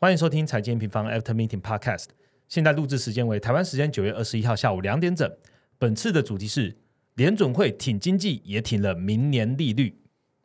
[0.00, 2.04] 欢迎收听财经平方 After Meeting Podcast。
[2.46, 5.28] 现在录制时间为台湾时间九月二十一号下午两点整。
[5.76, 6.76] 本次的主题是
[7.14, 10.00] 联准会挺经济，也挺了明年利率。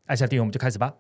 [0.06, 0.96] 按下订阅，我们就开始吧。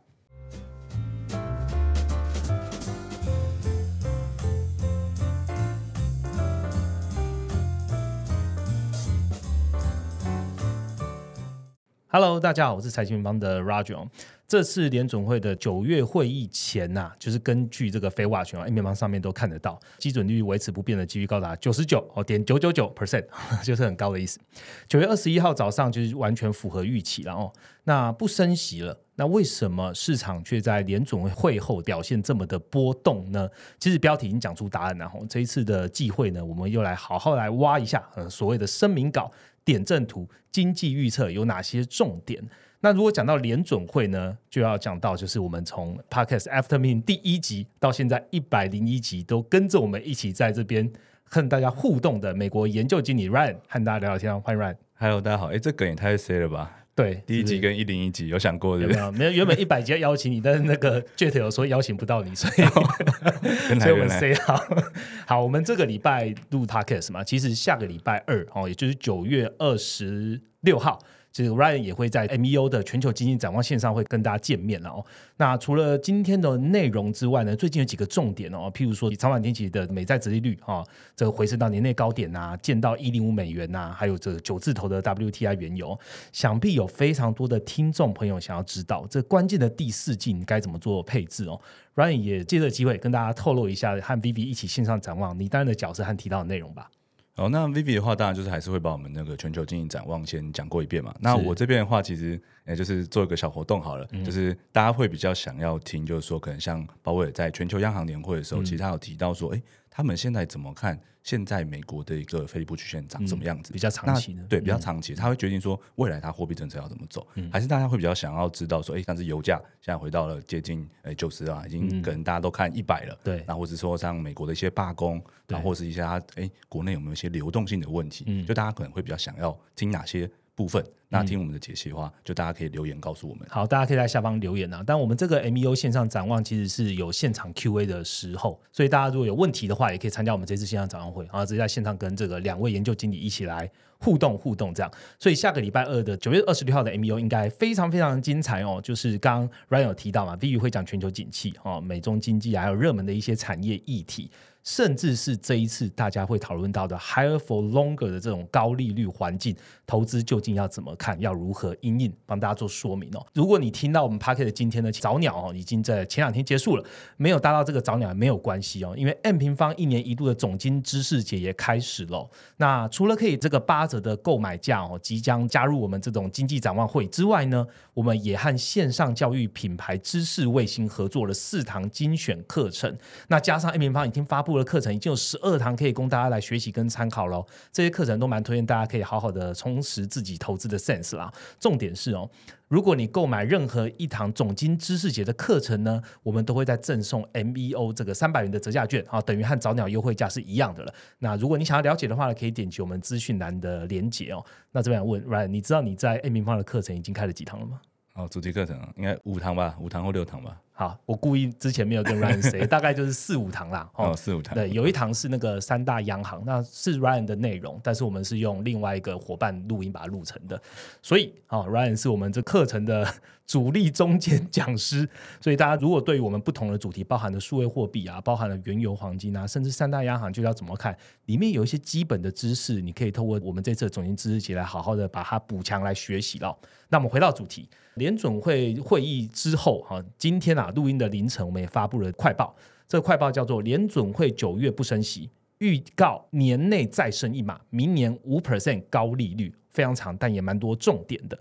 [12.10, 14.08] Hello，大家好，我是财经平方的 Roger。
[14.54, 23.26] 这次联准会的九月会议前呐，就是根据这个非瓦权啊，面方上面都看得到，基准利率维持不变的几率高达九十九哦点九九九 percent，
[23.66, 24.40] 就是很高的意思。
[24.88, 27.52] 九月二十一号早上就是完全符合预期了哦。
[27.86, 33.50] 那不升息了，那为什么市场却在联准会后表现这么的波动呢？
[33.80, 35.26] 其实标题已经讲出答案了哦。
[35.28, 39.32] 这一次的忌会呢，我们又来好好来挖一下，呃，所谓的声明稿、
[39.66, 42.48] 点阵图、经济预测有哪些重点。
[42.86, 50.92] 那如果讲到联准会呢，就要讲到就是我们从 Podcast After Me 第一集到现在一百零一集，都跟着我们一起在这边
[51.24, 54.42] 和大家互动的美国研究经理 Ryan 和大家聊聊天。
[54.42, 54.76] 欢迎 Ryan。
[54.96, 55.48] Hello，大家好。
[55.48, 56.76] 哎，这梗也太 C 了吧？
[56.94, 59.12] 对，第一集跟一零一集有想过有没有？
[59.14, 62.68] 没有，原本一百集要邀请你，但是那个 Jet 有说邀请不到你，所以
[63.80, 64.62] 所以我们 say 好。
[65.26, 71.00] 好，我们这个礼拜录 Podcast 嘛，其实下个礼拜二哦，也就是九月二十六号。
[71.34, 75.04] 这个 Ryan 也会在 MEO 的全球经济展望线上会跟大家见面了哦。
[75.38, 86.00] 那除了今天的内容之外呢，最近有几个重点哦，譬如说长短天期的美债殖利率哈，这个回升到年内高点呐，见到一零五美元呐，还有这个九字头的 WTI 原油，
[86.32, 91.60] 想必有非常多的听众朋友想要知道这关键的第四季你该怎么做配置哦。
[91.96, 96.92] Ryan 也借这个机会跟大家透露一下，和 Vivi 一起线上展望你担任的角色和提到的内容吧。
[97.36, 101.14] 哦，那 Vivi 的话，当然就是还是会把我们那个全球经营展望先讲过一遍嘛。
[101.20, 109.62] 那我这边的话，其实也就是做一个小活动好了，就是大家会比较想要听，就是说可能像鲍威尔在全球央行年会的时候，其实他有提到说，哎。
[109.96, 113.72] 他们现在怎么看现在美国的一个菲利普曲线长什么样子？
[113.74, 130.30] 比较长期呢，对，比较长期，他会决定说未来他货币政策要怎么走，还是大家会比较想要知道说，哎，像是油价现在回到了接近哎九十啊，已经可能大家都看一百了，对，那或者说像美国的一些罢工，然后或是一些他哎国内有没有一些流动性的问题，就大家可能会比较想要听哪些？
[130.56, 133.48] 部分，那听我们的解析的话，就大家可以留言告诉我们。
[133.50, 134.84] 好，大家可以在下方留言啊。
[134.86, 143.70] 但我们这个 M E O 线上展望其实是有现场 Q A 的时候，所以大家如果有问题的话，也可以参加我们这次线上展望会啊，直接在线上跟这个两位研究经理一起来
[144.00, 144.92] 互动互动这样。
[145.20, 148.82] 所以下个礼拜二的九月二十六号的 M E O 应该非常非常精彩哦。
[148.84, 154.32] 就是刚刚 Ryan 有提到嘛，V 会讲全球景气哦，美中经济还有热门的一些产业议题。
[154.66, 159.54] 甚至是这一次大家会讨论到的 higher for longer 的这种高利率环境，
[159.86, 163.28] 投资究竟要怎么看，要如何应应，帮大家做说明哦。
[163.34, 166.86] 如果你听到我们 p a r k e t 今天的早鸟哦，已经在前两天结束了，
[167.18, 172.30] 没有搭到这个早鸟也没有关系哦，因为 M 平方一年一度的总金知识节也开始了。
[172.56, 182.98] 那除了可以这个八折的购买价哦，即将加入我们这种经济展望会之外呢，我们也和线上教育品牌知识卫星合作了四堂精选课程，
[183.28, 184.54] 那加上 M 平方已经发布。
[184.54, 191.32] 了课程已经有十二堂可以供大家来学习跟参考喽，这些课程都蛮推荐大家可以好好的充实自己投资的 sense 啦。
[191.60, 192.30] 重点是哦，
[192.68, 200.94] 如果你购买任何一堂总金知识节的课程呢，我们都会再赠送 MEO 这个三百元的折价券啊，等于和早鸟优惠价是一样的了。
[201.20, 204.44] 那如果你想要了解的话呢，可以点击我们资讯栏的连接哦。
[204.72, 207.82] 那这边问 Ryan，你知道你在 A 平方的课程已经开了几堂了吗？
[208.16, 210.60] 哦，主题课程应该五堂吧，五堂或六堂吧。
[210.76, 213.88] 好，我故意之前没有跟 Ryan say， 大概就是四五堂啦。
[213.94, 214.56] 哦，四五堂。
[214.56, 220.60] 对，有一堂是那个三大央行，那是 Ryan 的内容，但是我们是用另外一个伙伴录音把它录成的。
[221.02, 223.08] 所以，哦，Ryan 是我们这课程的
[223.46, 225.08] 主力中间讲师。
[225.42, 230.98] 所以，大家如果对于我们不同的主题，包含的数位货币啊，包含了原油、黄金啊，甚至三大央行，就要怎么看？
[231.26, 236.58] 里面有一些基本的知识，你可以透过我们这次总经知识节来好好的把它补强来学习了。
[236.90, 242.56] 那我们回到主题，联准会会议之后，哈，今天啊，录音的凌晨，我们也发布了快报。
[242.88, 245.30] 这个快报叫做“联准会九月不升息，
[245.60, 251.40] 预告年内再升一码，明年五 percent 高利率”，非常长，但也蛮多重点的。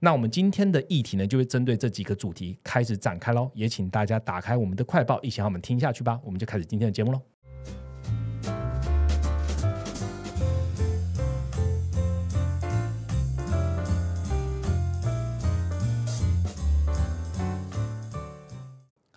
[0.00, 3.50] 那我们今天的议题呢，就会针对这几个主题开始展开喽。
[3.54, 6.20] 也请大家打开我们的快报，一起和我们听下去吧。
[6.24, 7.33] 我们就开始今天的节目喽。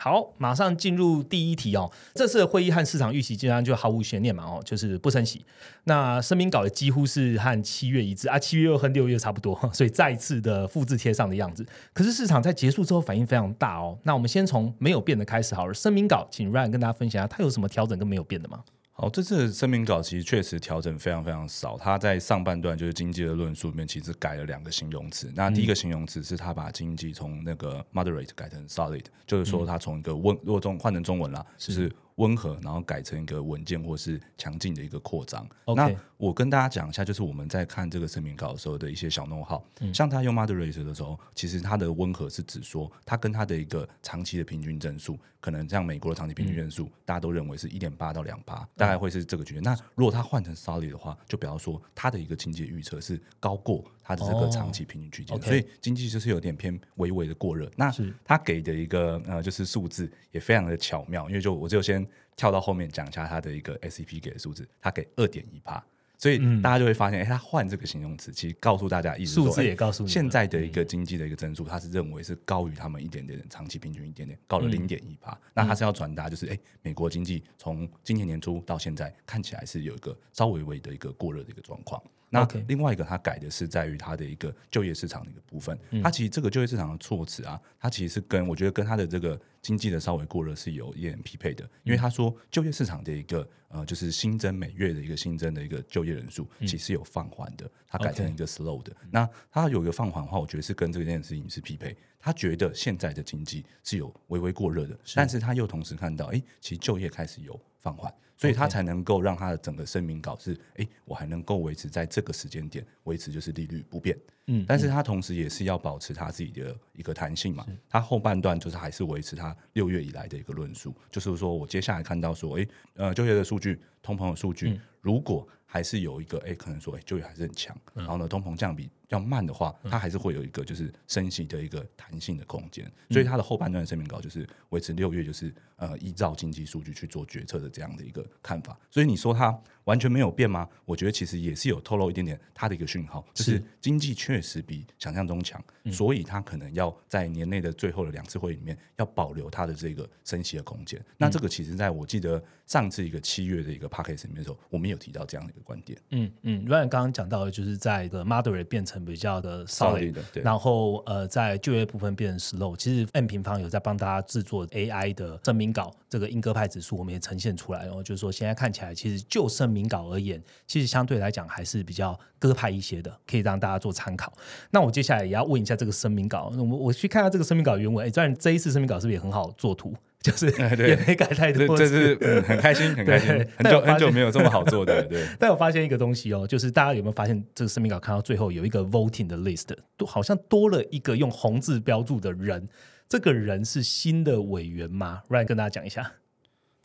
[0.08, 1.92] 好，马上进入第一题哦。
[2.16, 5.46] 这次的会议和市场预期竟然就毫无悬念嘛哦，就是不升息。
[5.84, 11.66] 那声明稿也几乎是和七月一致啊，七月又和六月差不多， 所以再一次的复制贴上的样子。
[11.94, 13.98] 可是市场在结束之后反应非常大哦。
[14.04, 15.74] 那我们先从没有变的开始好了。
[15.74, 18.64] 声明稿，请 Ryan 跟大家分享一下，它有什么调整跟没有变的吗？
[19.00, 21.78] 好，这次声明稿其实确实调整非常非常少。
[21.78, 25.32] 他在上半段就是经济的论述里面，其实改了两个形容词。
[25.36, 35.48] 那第一个形容词是他把经济从那个 moderate 改成 solid，就是说他从一个温，如果中换成中文啦，就是温和，然后改成一个稳健或是强劲的一个扩张。
[35.76, 39.64] 那我跟大家讲一下，就是我们在看这个声明稿的时候的一些小弄号。
[39.94, 49.62] 像他用 moderate 的时候，其实它的温和是指说，它跟它的一个长期的平均增速，可能像美国的长期平均增速，大家都认为是一点八到两八，大概会是这个区间。
[49.62, 57.70] 那如果它换成 solid 的话，就比方说它的一个经济预测是高过它的这个长期平均区间，所以经济就是有点偏微微的过热。
[57.76, 57.94] 那
[58.24, 62.08] 他给的一个呃，就是数字也非常的巧妙，因为就我就先
[62.38, 65.84] 跳到后面讲一下它的一个 S C P 给的数字，它给二点一帕。
[66.20, 75.38] 所以大家就会发现，哎，他换这个形容词，其实告诉大家意思，数字也告诉你，现在的一个经济的一个增速，他是认为是高于他们一点点长期平均一点点，高了零点一帕。
[75.54, 82.02] 那他是要传达，就是哎，美国经济从今年年初到现在看起来是有一个稍微微的一个过热的一个状况。
[82.30, 85.78] 那另外一个，他改的是在于他的一个就业市场的一个部分。
[86.04, 91.64] 他其实这个就业市场的措辞啊，他其实是跟我觉得跟他的这个经济的稍微过热是有一点匹配的。
[91.84, 97.70] 因为他说就业市场的一个呃，就是新增每月的一个新增的一个就业人数，其实有放缓的。
[97.88, 98.94] 他改成一个 slow 的。
[99.12, 101.96] 那他有一个放缓的话，我觉得是跟这件事情是匹配。
[102.20, 108.14] 他觉得现在的经济是有微微过热的，但是他又同时看到，哎，其实就业开始有放缓。
[108.40, 128.88] 所以他才能够让他的整个声明稿是，哎，我还能够维持在这个时间点维持就是利率不变，嗯，但是他同时也是要保持他自己的一个弹性嘛，他后半段就是还是维持他六月以来的一个论述，就是说我接下来看到说，哎，呃，就业的数据、通膨的数据，如果还是有一个，哎，可能说，哎，就业还是很强，然后呢，通膨降比。
[129.10, 138.78] 要慢的话，它还是会有一个就是升息的一个弹性的空间，所以它的后半段声明稿就是维持六月就是呃依照经济数据去做决策的这样的一个看法。
[138.92, 140.68] 所以你说它完全没有变吗？
[140.84, 151.02] 我觉得其实也是有透露一点点它的一个讯号，就是经济确实比想象中强，所以它可能要在年内的最后的两次会议里面要保留它的这个升息的空间。
[151.18, 155.98] 那这个其实在我记得上次一个七月的一个 p a c k a g e 里面的时候，我们有提到这样的一个观点。
[156.12, 158.97] 嗯嗯，如然刚刚讲到的就是在一个 moderate 变成。
[159.04, 162.76] 比较的 solid，然后呃，在就业部分变成 slow。
[162.76, 167.86] 其实 M 平方有在帮大家制作 AI 的声明稿，这个英歌派指数我们也呈现出来。
[167.86, 174.32] 然后就是说，现在看起来，其实就声明稿而言，其实相对来讲还是比较鸽派一些的，可以让大家做参考。
[174.72, 178.06] 那我接下来也要问一下这个声明稿，我我去看下这个声明稿原文。
[178.06, 179.94] 哎，虽然这一次声明稿是不是也很好做图？
[180.22, 180.48] 就是
[180.78, 183.30] 也没改太多，这是很开心，很开心。
[183.58, 185.26] 很久很久没有这么好做的，对。
[185.40, 192.68] 但我发现一个东西哦，就是大家有没有发现这个声明稿看到最后有一个 voting 的 list，都好像多了一个用红字标注的人，
[193.08, 196.12] 这个人是新的委员吗？Ryan 跟大家讲一下。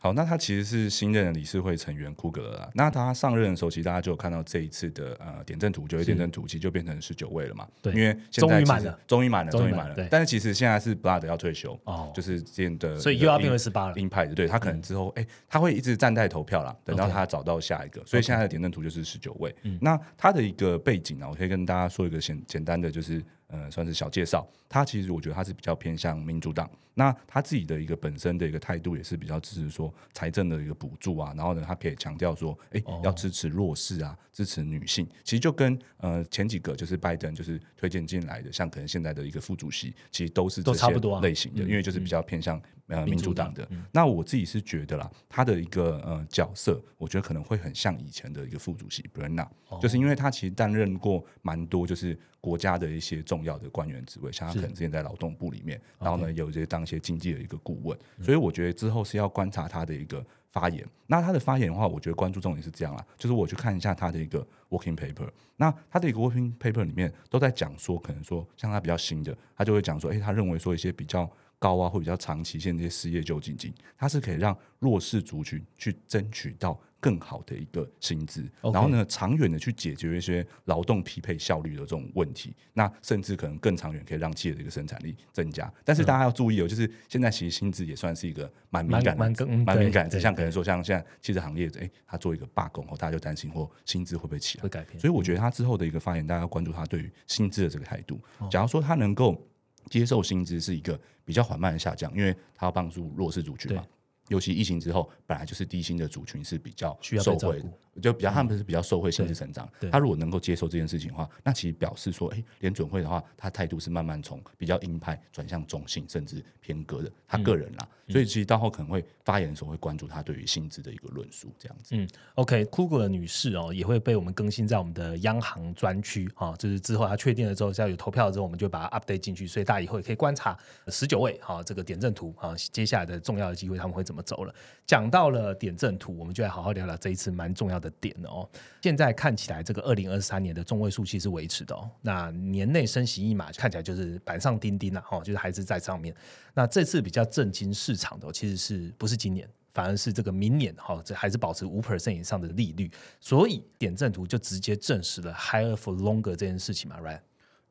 [0.03, 2.69] 好，那他其实是新任的理事会成员库格了。
[2.73, 7.65] 那他上任的时候，其实大家就有看到这一次的呃点阵图，就业点阵图，其实就变成十九位了嘛。
[7.81, 9.95] 对，因为终于满了，终于满了，终于满了。
[10.11, 13.93] 但是其实现在是 Blood 要退休哦，就是这样的，所以又要变为十八了。
[13.95, 18.05] 鹰派的，对他可能之后哎，他会一直站在投票啦，等到他找到下一个。
[18.05, 19.55] 所以现在的点阵图就是十九位。
[19.79, 23.23] 那他的一个背景呢，我可以跟大家说一个简简单的，就是。
[23.53, 24.45] 呃，算是小介绍。
[24.67, 26.67] 他其实我觉得他是比较偏向民主党。
[26.95, 31.33] 那他自己的一个本身的一个态度也是比较支持说财政的一个补助啊。
[31.37, 35.07] 然后呢，他可以强调说，哎，要支持弱势啊，支持女性。
[35.23, 40.87] 其实就跟呃前几个就是拜登就是推荐进来的，像可能现在的一个副主席，其实都是这些
[41.21, 43.67] 类型的，因为就是比较偏向呃民主党的。
[43.91, 53.43] 那我自己是觉得啦，他的一个呃角色，我觉得可能会很像以前的一个副主席 b r e n n a 就是因为他其实担任过蛮多就是国家的一些重。
[53.43, 60.87] 要的官员职位，像他可能之前在劳动部里面，然后呢，有些当一些经济的一个顾问，所以我觉得之后是要观察他的一个发言。
[61.07, 65.27] 那他的发言的话，我觉得关注重点是这样啦，就是我去看一下他的一个 working paper。
[65.57, 71.29] 那他的一个 working paper 里面都在讲说，可能说像他比较新的，他就会讲说，哎，他认为说一些比较
[71.63, 76.77] 高啊，或比较长期限这些失业救济金，它是可以让弱势族群去争取到。
[77.03, 85.69] 更好的一个薪资，然后呢，长远的去解决一些劳动匹配效率的这种问题，那甚至可能更长远可以让企业的一个生产力增加。
[85.83, 89.33] 但是大家要注意哦，就是现在其实薪资也算是一个蛮敏感、蛮
[89.65, 94.63] 蛮敏感的，像可能说像现在汽车行业，哎，他做一个罢工后，大家就担心或薪资会不会起来？
[94.63, 94.97] 会改变。
[94.97, 98.17] 所以我觉得他之后的一个发言，大家要关注他对于薪资的这个态度。
[98.49, 99.45] 假如说他能够
[99.93, 103.85] 接受薪资是一个比较缓慢的下降，因为它要帮助弱势族群嘛。
[104.29, 107.65] 尤其疫情之后，本来就是低薪的族群是比较受惠的。
[108.01, 117.11] 就比较他们是比较受惠薪资成长，他如果能够接受这件事情的话，那其实表示说，哎，联准会的话，他态度是慢慢从比较鹰派转向中性，甚至偏鸽的。
[117.27, 121.95] 他个人啦，所以其实到后可能会发言的时候会关注他对于薪资的一个论述，这样子。
[121.95, 134.53] 嗯，OK，库格女士哦，也会被我们更新在我们的央行专区啊，就是之后他确定了之后，只要有投票之后，我们就把它 update 进去，所以大家以后也可以观察十九位哈这个点阵图啊，接下来的重要的机会他们会怎怎么走了。
[134.85, 138.47] 讲到了点阵图，我们就来好好聊聊这一次蛮重要的点哦。
[138.83, 141.89] 现在看起来，这个二零二三年的中位数其实维持的哦。
[142.01, 146.15] 那年内升息一码，看起来就是板上钉钉了哈，就是还是在上面。
[146.53, 152.91] 那这次比较震惊市场的，其实是不是今年，反而是这个明年哈，这还是保持五 percent 以上的利率。
[153.19, 157.19] 所以点阵图就直接证实了 higher for longer 这件事情嘛，right？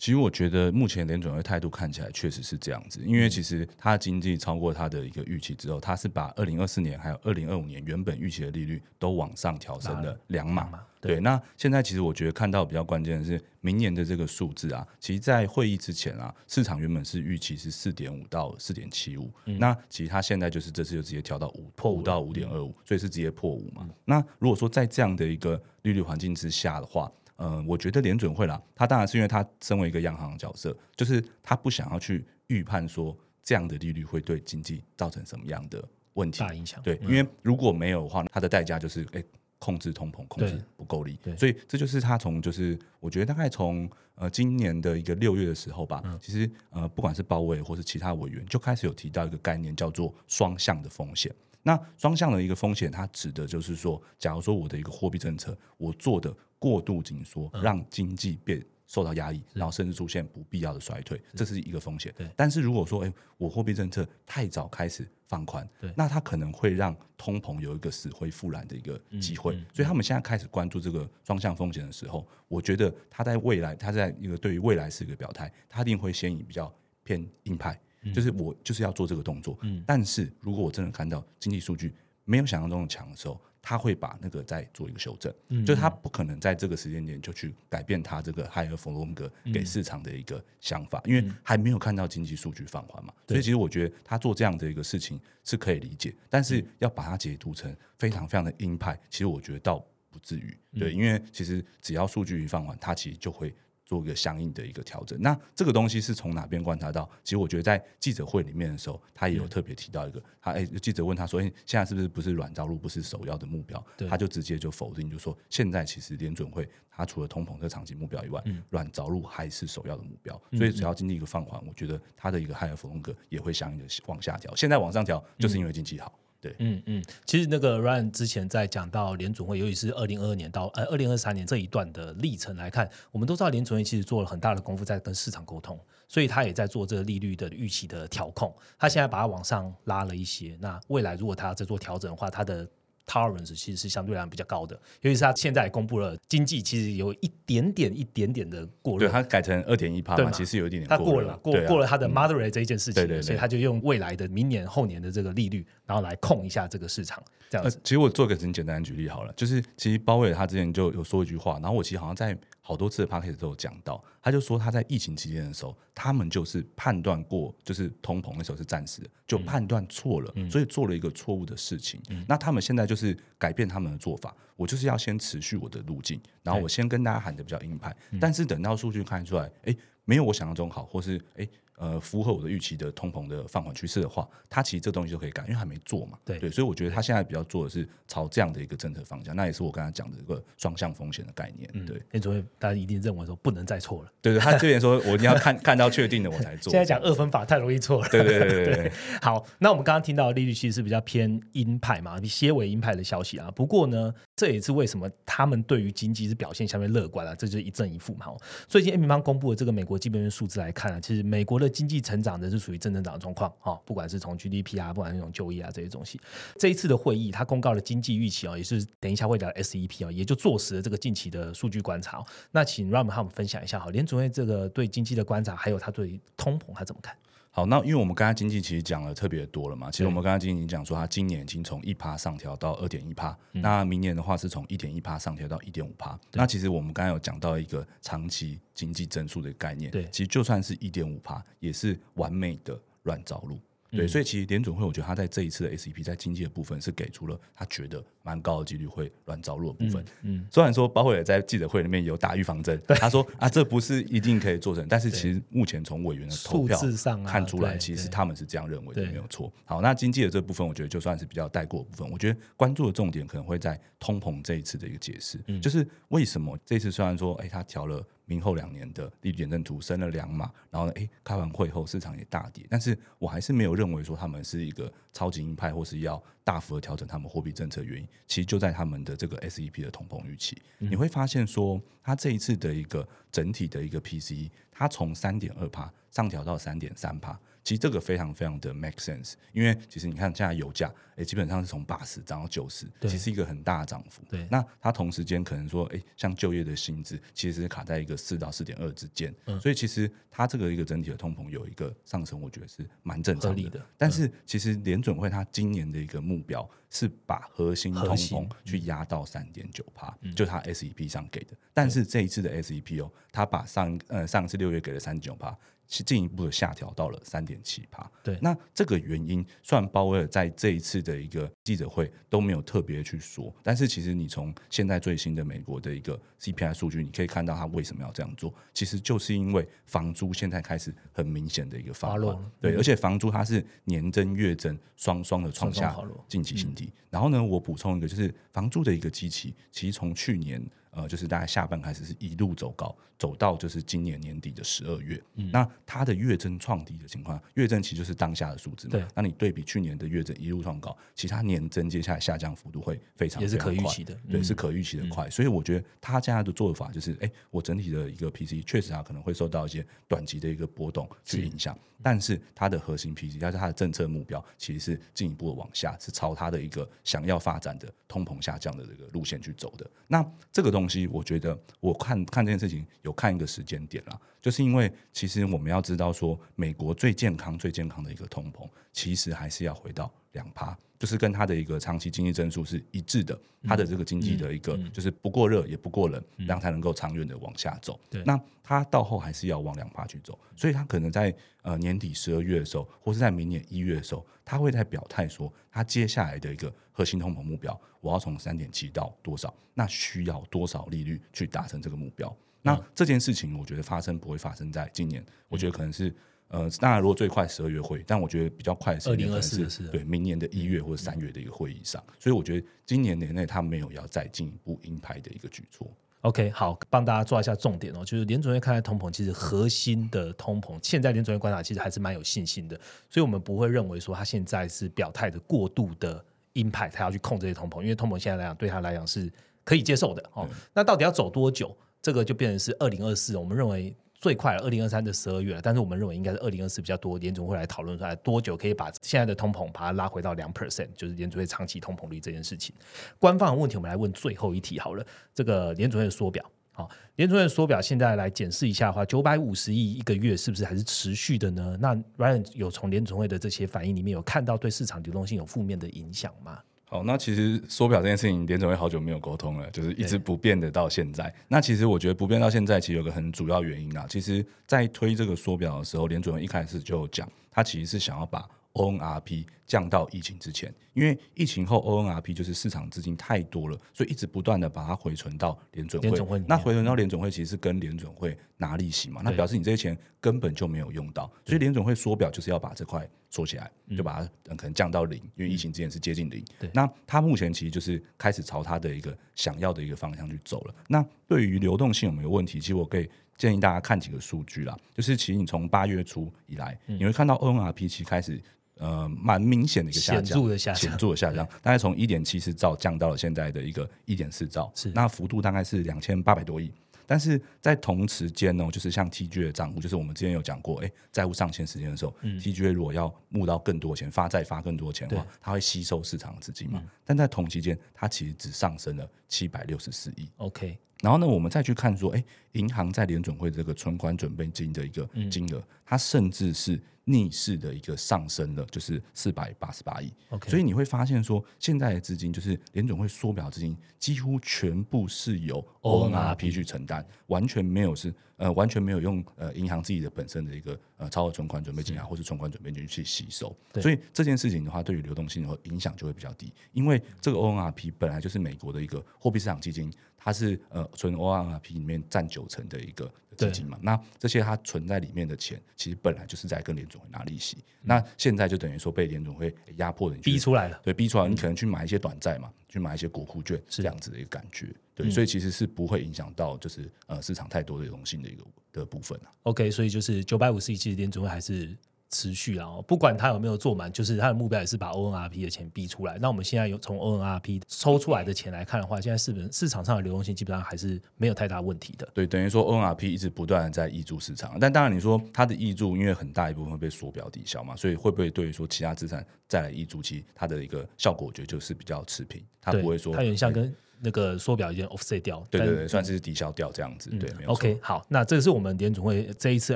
[0.02, 10.72] 其实我觉得目前联准会态度看起来确实是这样子，因为其实它经济超过它的一个预期之后，它是把二零二四年还有二零二五年原本预期的利率都往上调升了两码。
[11.00, 23.88] 对，那现在其实我觉得看到比较关键的是明年的这个数字啊，其实，在会议之前啊，市场原本是预期是四点五到四点七五，那其实它现在就是这次就直接调到五破五到五点二五，所以是直接破五嘛。
[24.04, 27.08] 那如果说在这样的一个利率环境之下的话，
[27.42, 35.82] 嗯，我觉得联准会啦，他当然是因为他身为一个央行的角色，就是他不想要去预判说这样的利率会对经济造成什么样的
[36.14, 36.80] 问题大影响。
[36.82, 39.24] 对，因为如果没有的话，它的代价就是诶
[39.58, 41.18] 控制通膨控制不够力。
[41.36, 51.34] 所以这就是他从就是我觉得大概从呃今年的一个六月的时候吧，其实呃不管是包伟或是其他委员就开始有提到一个概念叫做双向的风险。
[51.64, 62.14] 那双向的一个风险，它指的就是说，假如说我的一个货币政策我做的过度紧缩，让经济变受到压抑，然后甚至出现不必要的衰退，这是一个风险。
[62.36, 69.58] 但是如果说，哎，我货币政策太早开始放宽，那它可能会让通膨有一个死灰复燃的一个机会。
[69.74, 77.76] 所以他们现在开始关注这个双向风险的时候，我觉得他在未来，他在一个对于未来是一个表态，他一定会先以比较偏硬派。
[78.12, 85.32] 就是我就是要做这个动作，但是如果我真的看到经济数据没有想象中的强的时候，他会把那个再做一个修正，
[85.64, 99.78] 就是他不可能在这个时间点就去改变他这个 higher for longer 给市场的一个想法，因为还没有看到经济数据放缓嘛，所以其实我觉得他做这样的一个事情是可以理解，但是要把它解读成非常非常的鹰派，其实我觉得倒
[100.10, 103.54] 不至于，对，因为其实只要数据一放缓，它其实就会。
[103.84, 107.08] 做一个相应的一个调整，那这个东西是从哪边观察到？
[107.22, 120.40] 其实我觉得在记者会里面的时候，他也有特别提到一个，他哎，记者问他说：“哎，现在是不是不是软着陆不是首要的目标？”他就直接就否定，就说现在其实联准会它除了通膨这长期目标以外，软着陆还是首要的目标。
[120.52, 124.54] 所以只要经济一个放缓，我觉得它的一个 higher 风格也会相应的往下调。
[124.56, 126.18] 现在往上调，就是因为经济好。
[126.42, 138.52] 对，嗯嗯，其实那个 Ryan 之前在讲到联准会，尤其是二零二二年到呃二零二三年这一段的历程来看，我们都知道联准会其实做了很大的功夫在跟市场沟通，所以他也在做这个利率的预期的调控。
[138.76, 142.68] 他现在把它往上拉了一些，那未来如果他要再做调整的话，他的
[143.12, 157.78] tolerance 其实是相对来讲比较高的，尤其是他现在公布了经济其实有一点点、一点点的过热，对，他改成二点一帕嘛，其实有一点点过了，过过了他的 moderate 这一件事情，对对，所以他就用未来的明年、后年的这个利率，然后来控一下这个市场，这样子。
[157.84, 162.36] 其实我做个很简单的举例好了，就是其实鲍威尔他之前就有说一句话，然后我其实好像在。
[162.64, 172.00] 好多次的 p a c k a g e 都有讲到，他就说他在疫情期间的时候，他们就是判断过，就是通膨那时候是暂时的，就判断错了，所以做了一个错误的事情。
[172.28, 181.46] 那他们现在就是改变他们的做法，我就是要先持续我的路径，然后我先跟大家喊的比较硬派，但是等到数据看出来，哎，没有我想象中好，或是哎。
[181.82, 186.16] 呃，符合我的预期的通膨的放缓趋势的话，它其实这东西就可以改，因为还没做嘛。
[186.24, 191.84] 对对，所以我觉得他现在比较做的是朝这样的一个政策方向，那也是我刚才讲的一个双向风险的概念。
[191.84, 194.12] 对，那所以大家一定认为说不能再错了。
[194.20, 196.70] 对对，他这边说我一定要看 看到确定的我才做。
[196.70, 198.08] 现在讲二分法太容易错了。
[198.10, 198.92] 对对对对对。
[199.20, 203.50] 好，那我们刚刚听到的利率其实是比较偏鹰派嘛，你些为鹰派的消息啊。
[203.50, 208.26] 不过呢，这也是为什么他们对于经济是表现相对乐观啊，这就是一正一负嘛。
[208.68, 212.52] 最近 M 方公布的这个美国基本面数字来看啊，其实美国的经济成长的。
[212.52, 216.20] 是属于正增长的状况啊，不管是从 GDP 啊，不管是从就业啊这些东西。
[216.58, 222.22] 这一次的会议，它公告了经济预期啊，也是等一下会聊 SEP 啊，也就坐实了这个近期的数据观察。
[222.50, 227.16] 那请 Ram 和我们分享一下哈，联储会这个对经济的观察，还有他对通膨他怎么看？
[227.54, 236.18] 好，那因为我们刚才经济其实讲了特别多了嘛，其实我们刚才经济已经讲说，它今年已经从一趴上调到二点一趴，那明年的话是从一点一趴上调到一点五趴。
[236.32, 243.60] 那其实我们刚才有讲到一个长期经济增速的概念，对，其实就算是一点五趴，也是完美的软着陆。
[243.92, 250.04] 对，所以其实联准会，我觉得他在这一次的 S E P 在经济的部分是给出了他觉得蛮高的几率会软着陆的部分。
[250.22, 259.52] 嗯，虽然说包括也在记者会里面有打预防针，他说啊，这不是一定可以做成，但是其实目前从委员的投票上看出来，其实他们是这样认为的，没有错。
[259.66, 268.02] 好，那经济的这部分，我觉得就算是比较带过的部分，我觉得关注的重点可能会在通膨这一次的一个解释，就是为什么这次虽然说，哎，他调了。
[268.32, 287.38] 明后两年的利率点阵图升了两码，然后呢，诶，开完会后市场也大跌，但是我还是没有认为说他们是一个超级鹰派，或是要大幅的调整他们货币政策原因，其实就在他们的这个 S E P 的通膨预期，你会发现说，它这一次的一个整体的一个 P C，它从三点二帕上调到三点三帕。
[287.64, 294.22] 其实这个非常非常的 make sense，因为其实你看现在油价，哎，基本上是从八十涨到九十，其实一个很大的涨幅。
[294.28, 303.86] 对，那它同时间可能说，哎，像就业的薪资其实是卡在一个四到四点二之间，所以其实它这个一个整体的通膨有一个上升，我觉得是蛮正常的。
[303.96, 311.56] 但是其实联准会它今年的一个目标是把核心通膨去压到三点九帕，就它 S E P 上给的。
[311.72, 315.56] 但是这一次的 S E P 哦，它把上呃上次六月给了三点九帕。
[315.88, 318.10] 是进一步的下调到了三点七帕。
[318.22, 335.96] 对，那这个原因，虽然鲍威尔在这一次的一个记者会都没有特别去说，但是其实你从现在最新的美国的一个 CPI 数据，你可以看到他为什么要这样做，其实就是因为房租现在开始很明显的一个发落，对，而且房租它是年增月增双双的创下
[336.28, 336.92] 近期新低。
[337.10, 340.62] 然后呢，我补充一个，就是房租的一个机器，其实从去年。
[340.92, 345.20] 呃，就是大概下半开始是一路走高，走到就是今年年底的十二月，
[345.50, 349.08] 那它的月增创低的情况，月增其实就是当下的数字嘛。
[349.14, 355.30] 那你对比去年的月增一路创高，其他年增接下来下降幅度会非常也是可预期的，对，是可预期的快。
[355.30, 369.90] 所以我觉得他现在的做法就是，哎，我整体的一个 PC 确实啊可能会受到一些短期的一个波动去影响，但是它的核心 PC，但是它的政策目标其实是进一步的往下，是朝它的一个想要发展的通膨下降的这个路线去走的。
[370.06, 370.22] 那
[370.52, 380.76] 这个东东西，我觉得我看看这件事情有看一个时间点了，就是因为其实我们要知道说，美国最健康、最健康的一个通膨，其实还是要回到两趴。
[380.98, 387.98] 就是跟它的一个长期经济增速是一致的，它的这个经济的一个就是不过热也不过冷，这样才能够长远的往下走。
[388.24, 402.32] 那它到后还是要往两趴去走，所以它可能在呃年底十二月的时候，或是在明年一月的时候，它会在表态说，它接下来的一个核心通膨目标，我要从三点七到多少，那需要多少利率去达成这个目标？
[402.62, 406.14] 那这件事情，我觉得发生不会发生在今年，我觉得可能是。
[406.48, 415.90] 呃，当然，如果最快十二月会，但我觉得比较快的时间可能是对明年的一月或者三月的一个会议上，所以我觉得今年年内他没有要再进一步鹰派的一个举措。
[416.20, 426.22] OK，好，帮大家抓一下重点哦，就是联准会看待通膨，其实核心的通膨，现在联准会观察其实还是蛮有信心的，所以我们不会认为说他现在是表态的过度的
[426.52, 429.32] 鹰派，他要去控这些通膨，因为通膨现在来讲对他来讲是
[429.64, 430.46] 可以接受的哦。
[430.74, 431.74] 那到底要走多久？
[432.02, 433.96] 这个就变成是二零二四，我们认为。
[434.14, 442.72] 最快二零二三的十二月了，但是我们认为应该是二零二四比较多，联总会来讨论出来多久可以把现在的通膨把它拉回到两 percent，就是联总会长期通膨率这件事情。
[443.18, 445.04] 官方的问题，我们来问最后一题好了。
[445.34, 451.76] 这个联总会的缩表，好，联总会缩表现在来检视一下的话，九百五十亿一个月是不是还是持续的呢？
[451.80, 456.60] 那 Ryan 有从联总会的这些反应里面有看到对市场流动性有负面的影响吗？
[456.92, 461.34] 好，那其实缩表这件事情，联总会好久没有沟通了，就是一直不变的到现在。
[461.48, 464.04] 那其实我觉得不变到现在，其实有个很主要原因啊。
[464.10, 476.44] 其实，在推这个缩表的时候，联总会一开始就讲，他其实是想要把 ONRP 降到疫情之前，因为疫情后 ONRP 就是市场资金太多了，所以一直不断的把它回存到联准会。
[476.46, 483.08] 那回存到联准会，其实是跟联准会拿利息嘛，那表示你这些钱根本就没有用到，所以联准会缩表就是要把这块。
[483.32, 486.44] 缩起来，就把它可能降到零，因为疫情之前是接近零。
[486.74, 490.74] 那它目前其实就是开始朝它的一个想要的一个方向去走了。
[490.86, 492.60] 那对于流动性有没有问题？
[492.60, 498.38] 其实我可以建议大家看几个数据啦，就是其实你从八月初以来，你会看到 ONRP 其实开始
[498.76, 506.70] 呃蛮明显的一个下降，显著的下降，显著的下降，大概从一点七四兆降到了现在的一个一点四兆，是那幅度大概是两千八百多亿。
[507.12, 516.82] 但是在同时间呢，就是像 TGA 的账户，就是我们之前有讲过，哎，债务上限时间的时候，TGA 如果要募到更多钱，发债发更多钱的话，它会吸收市场资金嘛。
[517.04, 520.26] 但在同期间，它其实只上升了七百六十四亿。
[520.38, 530.12] OK，然后呢，我们再去看说，哎，银行在联准会这个存款准备金的一个金额，它甚至是逆势的一个上升了，就是四百八十八亿。
[530.48, 543.54] 所以你会发现说，现在的资金就是联准会缩表资金，几乎全部是由 ONRP 去承担，完全没有是呃完全没有用呃银行自己的本身的一个呃超额存款准备金啊，或是存款准备金去吸收。
[543.80, 549.92] 所以这件事情的话，对于流动性的影响就会比较低，因为这个 ONRP 本来就是美国的一个货币市场基金，
[550.24, 553.78] 它是呃存 ONRP 里面占九成的一个基金嘛。
[553.82, 557.58] 那这些它存在里面的钱，其实本来就是在跟联总会拿利息。
[557.82, 560.80] 那现在就等于说被联总会压迫的逼出来了。
[560.84, 564.68] 对，逼出来，你可能去买一些短债嘛，去买一些国库券，是这样子的一个感觉。
[564.94, 569.32] 对，所以其实是不会影响到就是呃市场太多的流动性的一个的部分啊。
[569.44, 571.76] OK，所以就是九百五十亿，其实联总会还是
[572.12, 576.18] 持续啊、哦，不管他有没有做满，就是他的目标也是把 ONRP 的钱逼出来。
[576.20, 582.06] 那我们现在有从 ONRP 抽出来的钱来看的话，现在市本市场上的流动性基本上还是没有太大问题的。
[582.14, 595.42] 对，等于说 ONRP 一直不断的在挹注市场，但当然你说它的挹注，因为很大一部分会被缩表抵消嘛，所以会不会对于说其他资产再来挹注，其实它的一个效果，我觉得就是比较持平，它不会说它有点像跟那个缩表已经 offset 掉。
[595.50, 597.30] 但对对对，算是抵消掉这样子，对。
[597.46, 599.74] OK，好，那这是我们联总会这一次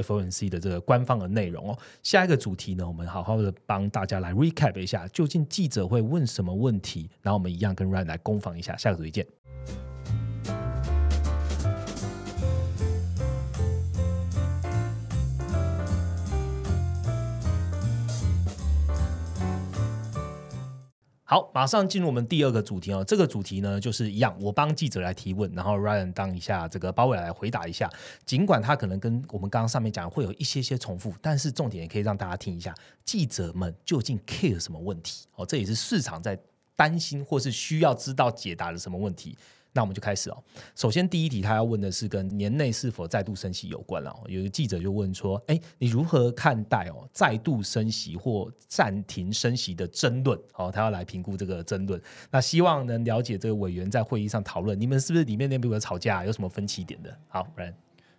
[0.00, 1.78] FOMC 的这个官方的内容哦。
[2.02, 8.76] 下一个主题呢，我们好好的帮大家来 recap 一下，究竟记者会问什么问题，然后我们一样跟 Ryan 来攻防一下。
[8.76, 9.26] 下个主题见。
[21.32, 23.02] 好，马上进入我们第二个主题哦。
[23.02, 27.90] 这个主题呢，就是一样，我帮记者来提问，然后 Ryan 当一下这个包伟来回答一下。
[28.26, 32.74] 尽管他可能跟我们刚刚上面讲会有一些些重复，但是重点也可以让大家听一下，
[33.06, 35.24] 记者们究竟 care 什么问题？
[35.36, 36.38] 哦，这也是市场在
[36.76, 39.34] 担心或是需要知道解答的什么问题。
[39.72, 40.42] 那我们就开始哦。
[40.74, 44.24] 首先，第一题他要问的是跟年内是否再度升息有关了、哦。
[44.26, 52.00] 有一个记者就问说：“哎，你如何看待哦再度升息或暂停升息的争论？”哦，他要来评估这个争论。
[52.30, 57.16] 那希望能了解这个委员在会议上讨论，你们是不是里面内部有吵架，有什么分歧点的？
[57.28, 57.74] 好，不然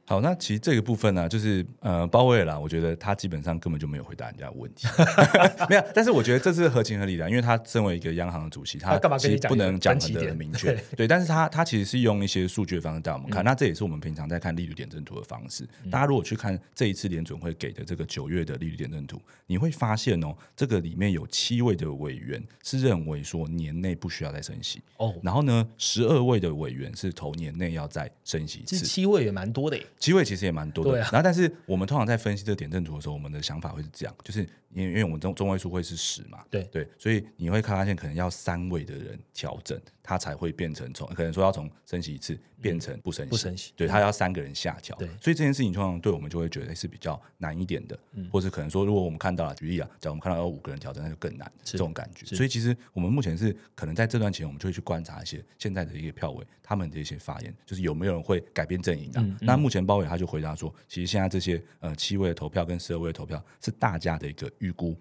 [0.06, 4.86] 好，那其实这个部分呢、就是呃，鲍威尔啦，我觉得他基本上根本就没有回答人家的问题，
[5.70, 5.84] 没有。
[5.96, 11.08] 但是我觉得这是合情合理的，因为他身为一个央行的主席，他其实不能讲很的明确，对。
[11.08, 15.66] 但是他他其实是用一些数据的方式带我们看，那这也是我们平常在看利率点阵图的方式。
[15.90, 28.86] 大家如果去看这一次联准会给的这个九月的利率点阵图，你会发现哦，这个里面有七位的委员是认为说年内不需要再升息，哦，然后呢，十二位的委员是投年内要再升息一这次。
[28.86, 29.86] 七位也蛮多的耶。
[29.98, 31.10] 机会其实也蛮多的，对啊。
[31.12, 45.08] 然后但是我们通常在分析这个点阵图的时候，我们的想法会是这样，就是因为因为我们中中位数会是十嘛，对对，所以你会看发现可能要三位的人调整，它才会变成从可能说要从升息一次变成不升息，不升息对，它要三个人下调，对。
[45.22, 59.38] 所以这件事情通常对我们就会觉得是比较难一点的，嗯或者可能说如果我们看到了举例啊，假如我们看到有五个人调整，那就更难，是这种感觉，所以其实我们目前是可能在这段期间，我们就会去观察一些现在的一些票委他们的一些发言，就是有没有人会改变阵营的、嗯。
[59.42, 64.96] 那目前包伟他就回答说，其实现在这些呃七位的投票跟十二位的投票是大家的一个预估。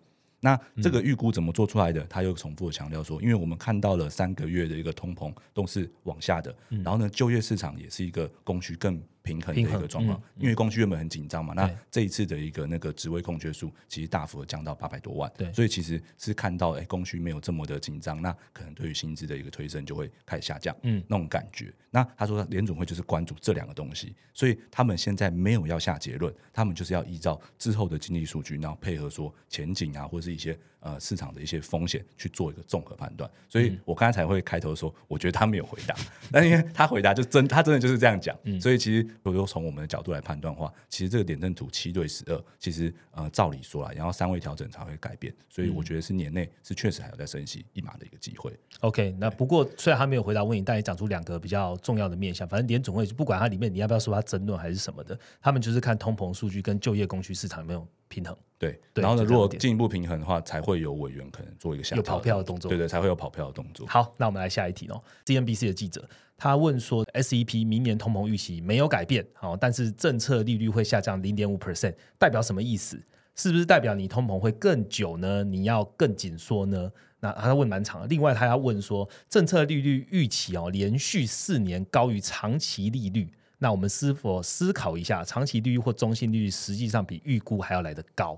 [0.45, 2.05] 那这个预估怎么做出来的？
[2.11, 15.53] 他又重复的强调说，因为我们看到了三个月的一个通膨都是往下的，然后呢，就业市场也是一个供需更平衡的一个状况，因为供需原本很紧张嘛，那这一次的一个那个职位空缺数其实大幅的降到八百多万，对。
[15.53, 21.73] 所以其实是看到哎供需没有这么的紧张，那可能对于薪资的一个推升就会开始下降，嗯，那种感觉。
[21.91, 33.31] 那他说联总会就是关注这两个东西，所以他们现在没有要下结论，他们就是要依照之后的经济数据，然后配合说前景啊，或者是一些呃市场的一些风险去做一个综合判断。
[33.49, 35.95] 所以我刚才才会开头说，我觉得他没有回答，
[36.31, 48.53] 但因为他回答就真，他真的就是这样讲，所以其实如果从我们的角度来判断的话，其实这个点阵图七对十二，其实呃照理说来，然后三位调整才会改变，所以我觉得是年内是确实还有在升息一码的一个机会。
[48.81, 52.49] OK，那不过虽然他没有回答问题，但也讲出两个比较重要的面向。
[52.49, 63.87] 反正联总会不管它里面你要不要说它争论还是什么的，他们就是看通膨数据跟就业供需市场有没有平衡，对，对然后呢，如果进一步平衡的话，才会有委员可能做一个下有跑票的动作对对，才会有跑票的动作。
[63.87, 65.03] 好，那我们来下一题哦。
[65.25, 73.01] CNBC 的记者他问说，SEP 明年通膨预期没有改变，好、但是政策利率会下降零点五 percent，代表什么意思？
[73.35, 75.43] 是不是代表你通膨会更久呢？
[75.43, 76.93] 你要更紧缩呢？
[77.21, 78.07] 那他问蛮长的。
[78.09, 88.37] 另外，他要问说，政策利率预期哦，连续四年高于长期利率，那我们是否思考一下，长期利率或中性利率实际上比预估还要来得高？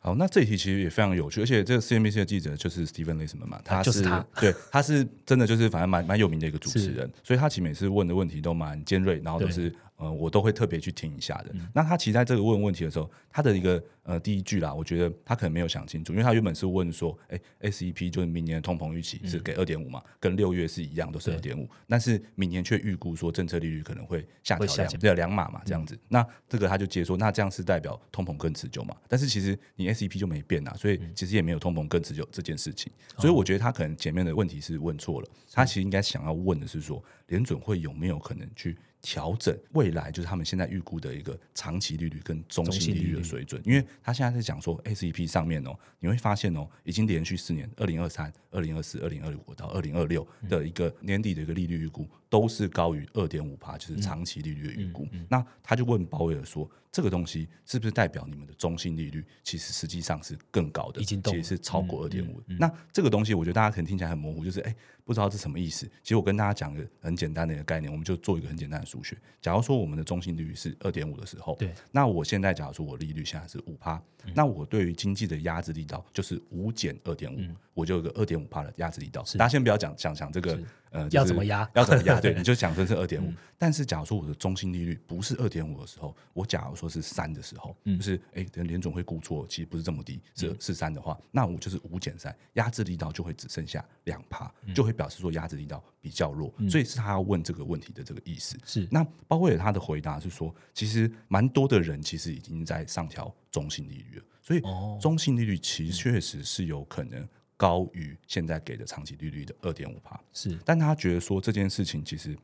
[0.00, 4.24] 好，那这一题其实也非常有趣，而且这个 CNBC 的记者就是 Stephen Leisman 嘛，他就是他。
[4.40, 11.54] 对，他是真的就是反正蛮蛮有名的一个主持人，所以他其实每次问的问题都蛮尖锐，然后都是呃，我都会特别去听一下的。
[11.72, 25.96] 那他其实在这个问问题的时候，他的一个呃第一句啦，我觉得他可能没有想清楚，因为他原本是问说，哎，S E P 就是明年的通膨预期是给二点五嘛，跟六月是一样，都是二点五，但是明年却预估说政策利率可能会下调两对两码嘛，这样子。
[26.08, 28.96] 那这个他就接说，那这样是代表通膨更持久嘛？
[29.08, 32.92] 但是其实你 S E P 就没变啊，所以其实也没有通膨更持久这件事情。
[33.18, 38.76] 所以我觉得他可能前面的问题是问错了，他其实应该想要问的是说，联准会有没有可能去。
[39.04, 55.06] 调整未来就是他们现在预估的一个长期利率跟中期利率的水准，因为他现在在讲说 S E P 上面哦，你会发现哦，已经连续四年，二零二三、二零二四、二零二五到二零二六的一个年底的一个利率预估都是高于二点五帕，就是长期利率的预估。
[55.28, 62.40] 那他就问鲍威尔说，这个东西是不是代表你们的中性利率其实实际上是更高的，其实是超过二点五？
[62.58, 64.74] 那这个东西我觉得大家可能听起来很模糊，就是哎。
[65.06, 65.84] 不知道是什么意思。
[66.02, 69.14] 其实我跟大家讲个很简单的一个概念，我们就做一个很简单的数学。
[69.38, 74.02] 假如说我们的中性利率是二点五的时候，对，那我现在假如说我利率现在是五趴，
[74.34, 77.38] 那我对于经济的压制力道就是五减二点五，
[77.74, 79.22] 我就有个二点五帕的压制力道。
[79.38, 80.58] 大家先不要讲讲讲这个。
[80.90, 81.68] 呃，要怎么压？
[81.74, 82.20] 要怎么压？
[82.20, 83.32] 对， 你就讲成是二点五。
[83.58, 96.54] 但是，假如说我的中心利率不是二点五的时候，我假如说是三的时候，就是哎，等联总会估错，其实不是这么低，是是三的话，那我就是五减三，压制力道就会只剩下两帕，就会表示说压制力道比较弱。
[96.70, 98.56] 所以是他要问这个问题的这个意思。
[98.64, 104.62] 是那包括他的回答是说，其实蛮多的人其实已经在上调中性利率了，所以
[105.00, 107.28] 中性利率其实确实是有可能。
[107.64, 112.36] 高于现在给的长期利率的二点五帕，是，但他觉得说这件事情其实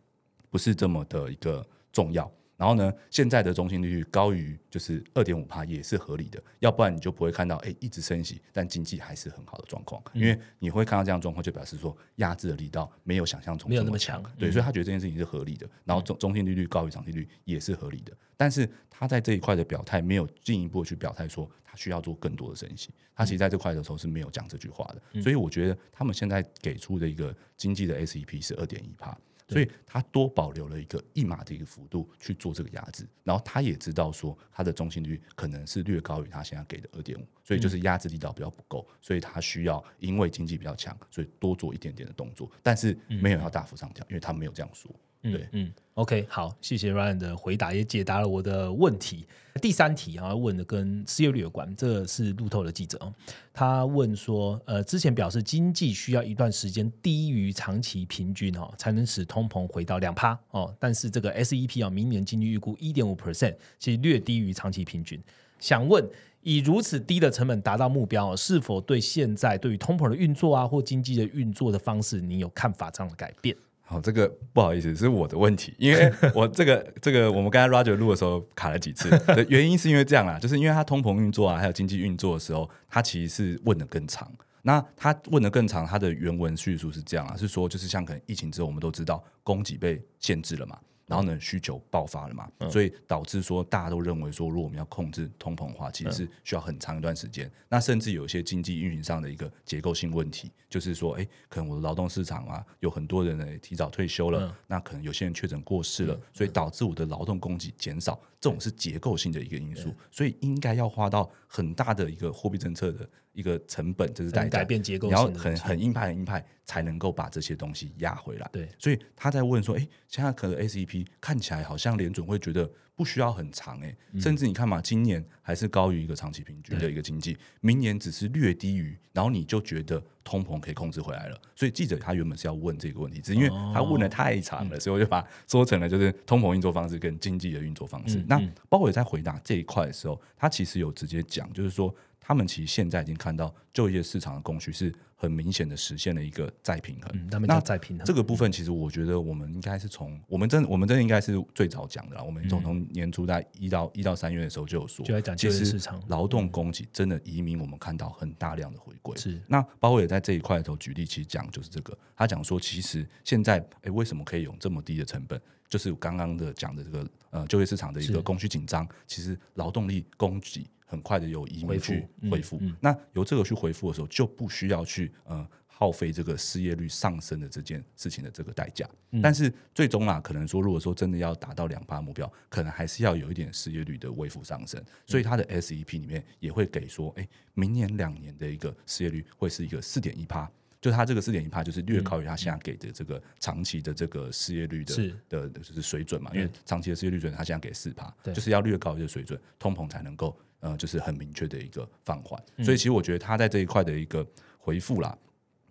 [0.48, 2.32] 不是这么的一个重要。
[2.60, 10.02] 然后呢，现在的中心利率高于就是二点五帕也是合理的，要不然你就不会看到哎一直升息，但经济还是很好的状况。
[10.12, 14.22] 因为你会看到这样状况，就表示说压制的力道没有想象中那么强。
[14.38, 15.66] 对，所以他觉得这件事情是合理的。
[15.86, 22.90] 然后中中心利率高于长期利率也是合理的，但是他在这一块的表态没有进一步去表态说他需要做更多的升息。
[23.14, 25.22] 他其实在这块的时候是没有讲这句话的。
[25.22, 29.18] 所以我觉得他们现在给出的一个经济的 SEP 是二点一帕。
[29.50, 44.90] 所以他多保留了一个一码的一个幅度去做这个压制，然后他也知道说他的中心率可能是略高于他现在给的二点五，所以就是压制力道比较不够，所以他需要因为经济比较强，所以多做一点点的动作，但是没有要大幅上调，因为他没有这样说。
[45.22, 49.26] 对，嗯，OK，好，谢谢 Ryan 的回答，也解答了我的问题。
[49.60, 53.12] 第三题啊，问的跟失业率有关，这是路透的记者哦，
[53.52, 65.20] 他问说，呃，之前表示经济需要一段时间低于长期平均哦，才能使通膨回到两趴哦，但是这个 SEP 啊，明年经济预估一点五 percent，其实略低于长期平均。
[65.58, 66.02] 想问，
[66.40, 73.54] 以如此低的成本达到目标，是否对现在对于通膨的运作啊，或经济的运作的方式，你有看法上的改变？
[73.90, 84.30] 好，这个不好意思，是我的问题，因为 我这个这个我们刚才 Roger 录的时候卡了几次，的原因是因为这样啦，就是因为他通膨运作啊，还有经济运作的时候，他其实是问的更长。
[84.62, 90.78] 那他问的更长，他的原文叙述是这样啊，是说就是像可能疫情之后，我们都知道供给被限制了嘛。
[91.10, 97.50] 然后呢，需求爆发了嘛，所以导致说大家都认为说，如果我们要控制通膨的话，其实是需要很长一段时间。
[97.68, 113.08] 那甚至有一些经济运营上的一个结构性问题，就是说，哎，可能我的劳动市场啊，有很多人呢提早退休了，那可能有些人确诊过世了，所以导致我的劳动供给减少，这种是结构性的一个因素，所以应该要花到很大的一个货币政策的。
[113.32, 114.58] 一个成本，这是代价。
[114.58, 118.50] 改变结构，然后很很硬派、很硬派，才能够把这些东西压回来。
[118.52, 122.68] 对，所以他在问说：“哎，现在可能 SEP 看起来好像联准会觉得
[123.00, 131.40] 不需要很长，哎，甚至你看嘛，今年还是高于一个长期平均的一个经济，明年只是略低于，然后你就觉得通膨可以控制回来了。
[131.56, 138.22] 所以记者他原本是要问这个问题，只是因为他问的太长了，所以我就把说成了就是通膨运作方式跟经济的运作方式。
[138.28, 141.94] 那包伟在回答这一块的时候，他其实有直接讲，就是说。
[142.22, 147.28] 他们其实现在已经看到就业市场的供需是很明显的实现了一个再平衡。
[147.28, 152.22] 他们叫再平衡这个部分，其实我觉得我们应该是从我们真我们真应该是最早讲的啦。
[152.22, 159.14] 我们从从年初在一到一到三月的时候就有说，就讲就业市场劳动供给真的移民，我们看到很大量的回归。
[159.18, 165.38] 是那包括也在这一块的时候举例，其实讲就是这个，他讲说其实现在哎为什么可以用这么低的成本？
[165.68, 170.66] 就是刚刚的讲的这个呃就业市场的一个供需紧张，其实劳动力供给。
[170.90, 178.84] 很快的有移民去恢复，那由这个去恢复的时候，就不需要去呃耗费这个失业率上升的这件事情的这个代价。
[179.22, 184.82] 但是最终啊，可能说如果说真的要达到两趴目标，可能还是要有一点失业率的微幅上升。
[185.06, 190.50] 所以它的 SEP 里面也会给说，哎，明年两年的一个失业率会是一个四点一趴。
[190.82, 202.42] 就它这个四点一帕就是略高于它现在给的这个长期的这个失业率的的就是水准嘛，因为长期的失业率准它现在给四帕，就是要略高于这个水准，通膨才能够呃就是很明确的一个放缓。
[202.56, 204.26] 嗯所以其实我觉得他在这一块的一个
[204.58, 205.16] 回复啦，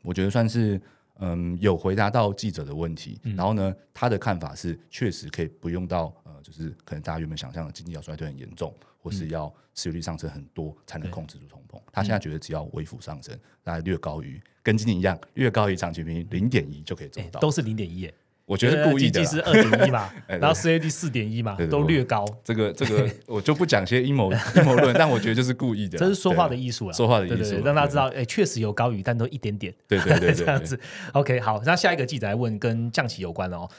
[0.04, 0.80] 我觉得算是
[1.20, 11.80] 嗯有回答到记者的问题，嗯然后呢他的看法是确实可以不用到呃就是可能大家原本想象的经济要衰退很严重，或是要失业率上升很多才能控制住通膨。
[11.92, 17.40] 他现在觉得只要微幅上升，大概略高于跟今年一样，略高于长期平均零点一就可以做到。
[17.40, 18.14] 哎都是零点一耶，
[18.50, 19.24] 我觉得是故意的啦。
[19.24, 26.02] 经济是二点一嘛， 然后 CAD 四点一嘛都略高，这个这个 我就不讲些阴谋阴谋论，但我觉得就是故意的啦。
[26.10, 30.80] 这是说话的对艺术了，说话的艺术让大家知道，哎，确实有高于，但都一点点，对对对这样子。
[31.14, 33.70] OK，好，那下一个记者来问跟降息有关的哦。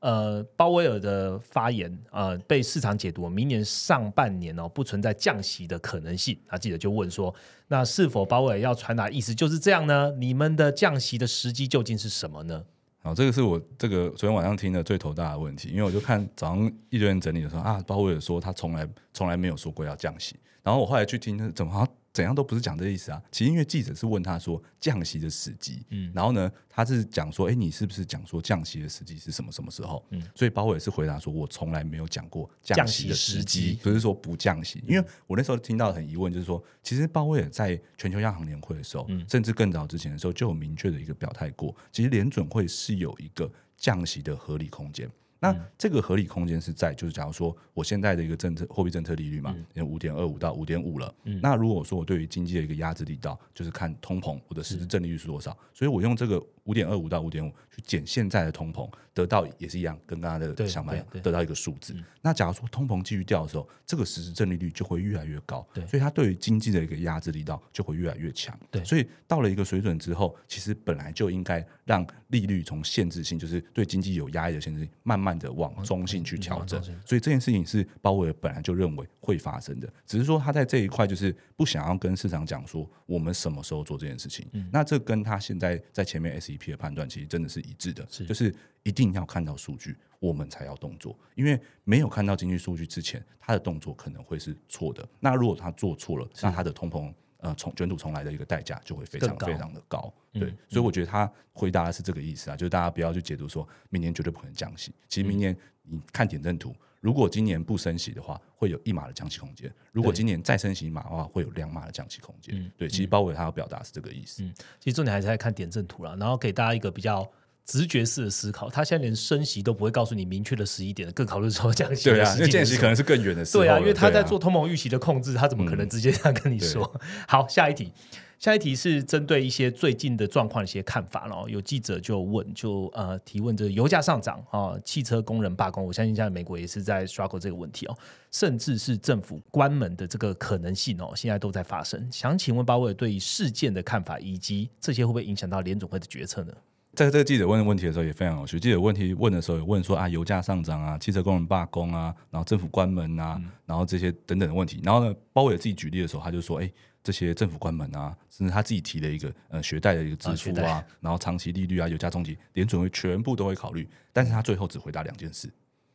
[0.00, 6.38] 呃，鲍威尔的发言，呃，被市场解读明年上半年哦不存在降息的可能性。
[6.48, 7.34] 那记者就问说，
[7.66, 10.12] 那是否鲍威尔要传达意思就是这样呢？
[10.16, 12.62] 你们的降息的时机究竟是什么呢？
[13.00, 23.22] 然后，这个是我这个昨天晚上听的最头大的问题，因为我就看早上一堆人整理的时候啊，鲍威尔说他从来从来没有说过要降息，然后我后来去听，怎么好像怎样都不是讲这个意思啊。
[23.30, 30.04] 其实因为记者是问他说降息的时机，嗯，然后呢，他是讲说，哎，你是不是讲说降息的时机是什么什么时候？
[30.10, 34.82] 嗯，所以鲍威尔是回答说，我从来没有讲过降息的时机机，不是说不降息。
[34.88, 45.08] 因为我那时候听到很疑问，就是说，其实鲍威尔在全球央行年会的时候，甚至更早之前的时候，就有明确的一个表态过，其实联准会是有一个降息的合理空间。
[45.40, 51.14] 那这个合理空间是在，就是假如说我现在的一个政策货币政策利率嘛，五点二五到五点五了。
[51.42, 61.96] 那如果说我对于经济的一个压制力道，就是看通膨我的实质正利率是多少，所以我用这个五点二五到五点五去减现在的通膨，得到也是一样，跟刚刚的对想法一样得到一个数字。
[62.20, 68.56] 那假如说通膨继续掉的时候，这个实质正利率就会越来越高，对所以它对于经济的一个压制力道就会越来越强。
[68.70, 76.82] 对所以到了一个水准之后，其实本来就应该让利率从限制性，就是对经济有压力的限制性，慢慢的往中性去调整。
[77.06, 84.46] 所以这件事情是鲍威尔本来就认为会发生的，只是说他在这一块就是不想要跟市场讲说我们什么时候做这件事情。
[84.70, 86.34] 那这跟他现在在前面
[86.70, 91.18] 的判断其实真的是一致的，是就是一定要看到数据，我们才要动作。
[91.34, 95.08] 因为没有看到经济数据之前，他的动作可能会是错的。
[95.20, 100.12] 那如果他做错了，那他的通膨呃从卷土重来的一个代价就会非常非常的高。
[100.32, 104.92] 对，所以我觉得他回答的是这个意思啊，就是大家不要去解读说明年绝对不可能降息。
[105.08, 112.72] 其实明年你看点阵图，如果今年不升息的话，会有一码的降息空间；如果今年再升息一码的话，会有两码的降息空间。
[112.76, 114.42] 对，其实鲍威尔他要表达是这个意思。
[114.80, 117.28] 其实重点还是在看点阵图了，然后给大家一个比较
[117.64, 118.68] 直觉式的思考。
[118.68, 123.66] 他现在连升息都不会告诉你明确的十一点，更考虑说降息的对啊，降息可能是更远的时候了。
[123.68, 127.00] 对啊，因为他在做通膨预期的控制，他怎么可能直接这样跟你说？
[127.28, 127.92] 好，下一题，
[128.38, 131.46] 下一题是针对一些最近的状况的一些看法咯。
[131.48, 137.98] 有记者就问，就呃提问，这个油价上涨啊、汽车工人罢工，我相信现在美国也是在 struggle 这个问题哦，
[138.30, 142.08] 甚至是政府关门的这个可能性哦，现在都在发生。
[142.12, 146.52] 想请问鲍威尔对于事件的看法，以及这些会不会影响到联总会的决策呢？
[146.94, 148.58] 在这个记者问问题的时候也非常有趣。
[148.58, 154.80] 记者问题问的时候有问说啊，油价上涨啊，汽车工人罢工啊，然后政府关门啊，然后这些等等的问题。
[154.84, 156.68] 然后呢，鲍威尔自己举例的时候，他就说，哎，
[157.02, 163.88] 这些政府关门啊，甚至他自己提的一个呃学贷的一个支啊学贷付啊，然后长期利率啊，有价冲击，联准会全部都会考虑。
[164.12, 165.50] 但是他最后只回答两件事。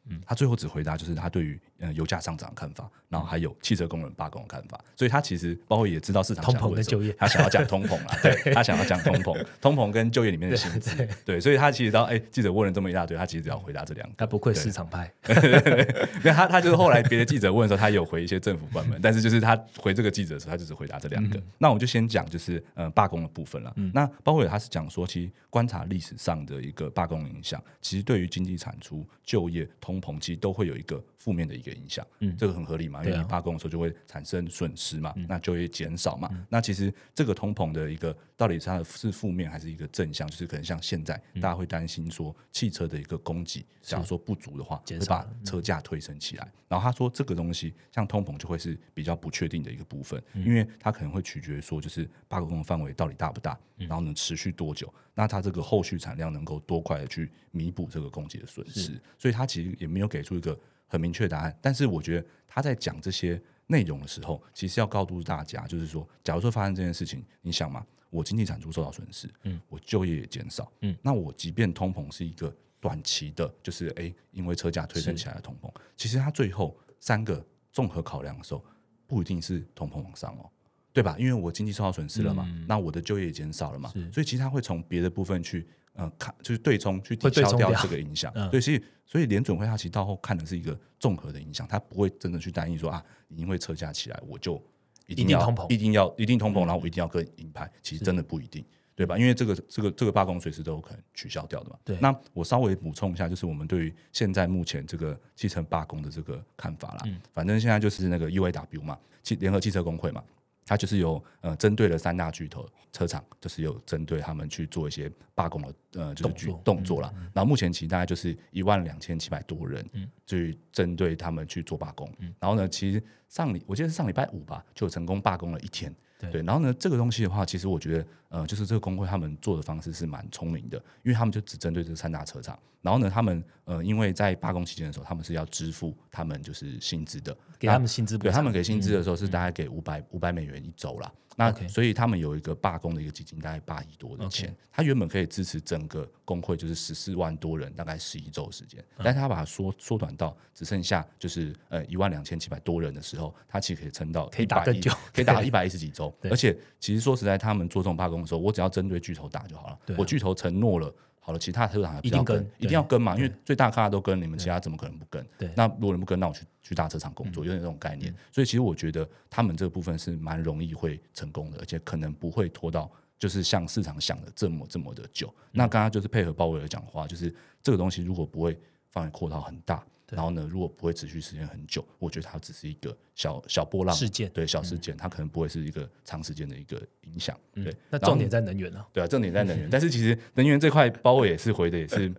[0.05, 21.41] 嗯他最后只回答就是他对于呃油价上涨的看法，然后还有汽车工人罢工的看法，所以他其实包括也知道市场通膨跟就业他想要讲通膨啦，对 他想要讲通膨，通膨跟就业里面的薪资，对，所以他其实知道哎记者问了这么一大堆，他其实只要回答这两个，他不愧市场派， 因为他他就是后来别的记者问的时候，他也有回一些政府关门，但是就是他回这个记者的时候，他就只回答这两个。
[21.57, 23.73] 那我就先讲就是呃罢工的部分了。
[23.93, 32.05] 那包括他是讲说，其实观察历史上的一个罢工影响，其实对于经济产出、就业、通膨，其实都会有一个负面的一个影响。
[32.19, 36.29] 嗯，这个很合理嘛，因为你罢工的时候就会产生损失嘛，那就会减少嘛。
[36.49, 40.27] 那其实这个通膨的一个到底是它的是负面还是一个正向？
[40.29, 46.51] 就是可能像现在大家会担心说汽车的一个供给，假如说不足的话，会把减少车价推升起来。
[46.67, 58.99] 然后他说，这个东西像通膨就会是比较不确定的一个部分，因为它可能会取决于说，就是罢工的范围到底大不大，然后能持续多久，那它这个后续产量能够多快的去弥补这个供给的损失。
[59.19, 60.57] 所以他其实也没有给出一个
[60.93, 61.57] 很明确答案。
[61.59, 78.63] 但是我觉得他在讲这些内容的时候，其实要告诉大家，就是说，假如说发生这件事情，你想嘛，我经济产出受到损失，嗯，我就业也减少，嗯，那我即便通膨是一个短期的，就是诶，因为车价推升起来的通膨，其实它最后三个综合考量的时候，
[79.07, 80.47] 不一定是通膨往上哦，
[80.91, 81.15] 对吧？
[81.17, 88.33] 因为我经济受到损失了嘛，那我的就业也减少了嘛，所以其实他会从别的部分去呃看，就是对冲去抵消掉这个影响。
[88.51, 94.61] 对，所以所以联准会它其实到后看的是一个综合的影响，它不会真的去担心说啊，因为车价起来我就
[95.07, 98.65] 一定要通膨，一定要一定通膨，然后我一定要跟银牌，其实真的不一定。
[98.95, 99.17] 对吧？
[99.17, 101.75] 因为这个这个这个罢工随时都有可能取消掉的嘛。
[101.83, 101.97] 对。
[101.99, 107.01] 那我稍微补充一下，就是我们对于现在目前这个汽车罢工的这个看法啦。
[107.07, 107.19] 嗯。
[107.33, 110.23] 反正现在就是那个 UAW 嘛，汽联合汽车工会嘛，
[110.65, 117.13] 它就是有呃针对了三大巨头车厂，就是有针对他们去做一些罢工的呃就是举动作了。
[117.33, 122.09] 然后目前其实大概就是一万两千七百多人，嗯，去针对他们去做罢工。
[122.19, 122.33] 嗯。
[122.39, 125.93] 然后呢，其实上礼我记得是上礼拜五吧，就成功罢工了一天。
[126.31, 141.13] 对，然后呢，这个东西的话，其实我觉得，呃，就是这个工会他们做的方式是蛮聪明的，因为他们就只针对这三大车厂，然后呢，他们呃，因为在罢工期间的时候，他们是要支付他们就是薪资的，给他们薪资，对他们给薪资的时候是大概给五百五百美元一周啦。
[141.35, 144.55] 那所以他们有一个罢工的一个基金，大概八亿多的钱。
[144.71, 148.83] 他原本可以支持整个工会，就是十四万多人，大概十一周时间。
[148.97, 156.15] 但是他把它缩缩短到只剩下就是呃一万两千七百多人的时候，他其实可以撑到可以打更久，可以打一百一十几周。
[156.29, 159.79] 而且其实说实在，他们做这种罢工的时候，我只要针对巨头打就好了。
[159.97, 160.93] 我巨头承诺了。
[161.25, 165.25] 好了，其他车厂一定跟，一定要跟嘛，因为最大咖都跟，你们其他怎么可能不跟？
[165.37, 168.13] 对，那如果你不跟，那我去去大车厂工作，有点这种概念。
[168.29, 175.33] 所以其实我觉得他们这个部分是蛮容易会成功的，而且可能不会拖到就是像市场想的这么这么的久。
[175.53, 178.59] 那刚刚就是配合鲍威尔讲话，就是这个东西如果不会
[178.93, 179.83] 放在扩到很大。
[180.11, 187.35] 然后呢，如果不会持续时间很久，我觉得它只是一个小小波浪事件，对小事件，它可能不会是一个长时间的一个影响。
[187.55, 188.85] 对，那重点在能源呢？
[188.93, 189.67] 对啊，重点在能源。
[189.69, 192.13] 但是其实能源这块，包括也是回的也是。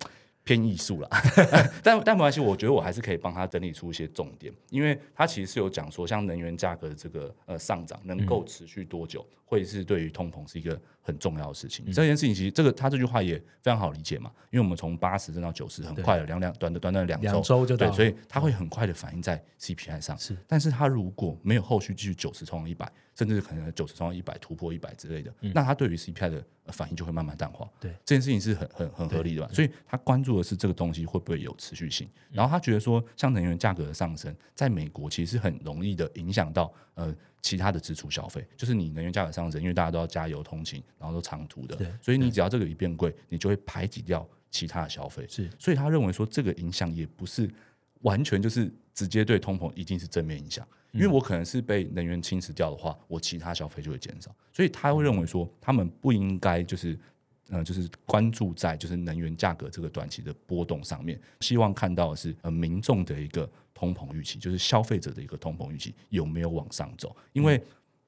[0.47, 1.09] 偏艺术了，
[1.83, 11.85] 但但没关系，我觉得我还是可以帮他整理出一些重点，因为他其实是有讲说，像能源价格的这个呃上涨能够持续多久，会是对于通膨是一个很重要的事情。
[11.93, 20.19] 这件事情其实这个他这句话也非常好理解嘛，因为我们从八十升到九十，很快的两两短的短短两周，两周就对，所以它会很快的反映在 CPI 上。
[20.19, 27.69] 是，但是它如果没有后续继续九十冲到一百，甚至可能九十冲到一百突破一百之类的，那它对于 CPI 的反应就会慢慢淡化。
[27.79, 29.53] 对，这件事情是很很很合理的吧？
[29.53, 32.09] 所以他关注的是这个东西会不会有持续性。
[32.33, 37.15] 然后他觉得说，像能源价格的上升，在美国其实很容易的影响到呃
[37.45, 38.43] 其他的支出消费。
[38.57, 45.27] 就是你能源价格上升，因为大家都要加油通勤，然后都长途的，所以你只要这个一变贵，你就会排挤掉其他的消费。
[45.29, 47.47] 是，所以他认为说，这个影响也不是
[48.01, 50.67] 完全就是直接对通膨一定是正面影响。
[50.93, 56.97] 因为我可能是被能源侵蚀掉的话，我其他消费就会减少，所以他会认为说，他们不应该就是，
[57.49, 67.15] 呃，就是关注在就是能源价格这个短期的波动上面，希望看到的是呃民众的一个通膨预期，就是消费者的一个通膨预期有没有往上走？
[67.33, 67.61] 因为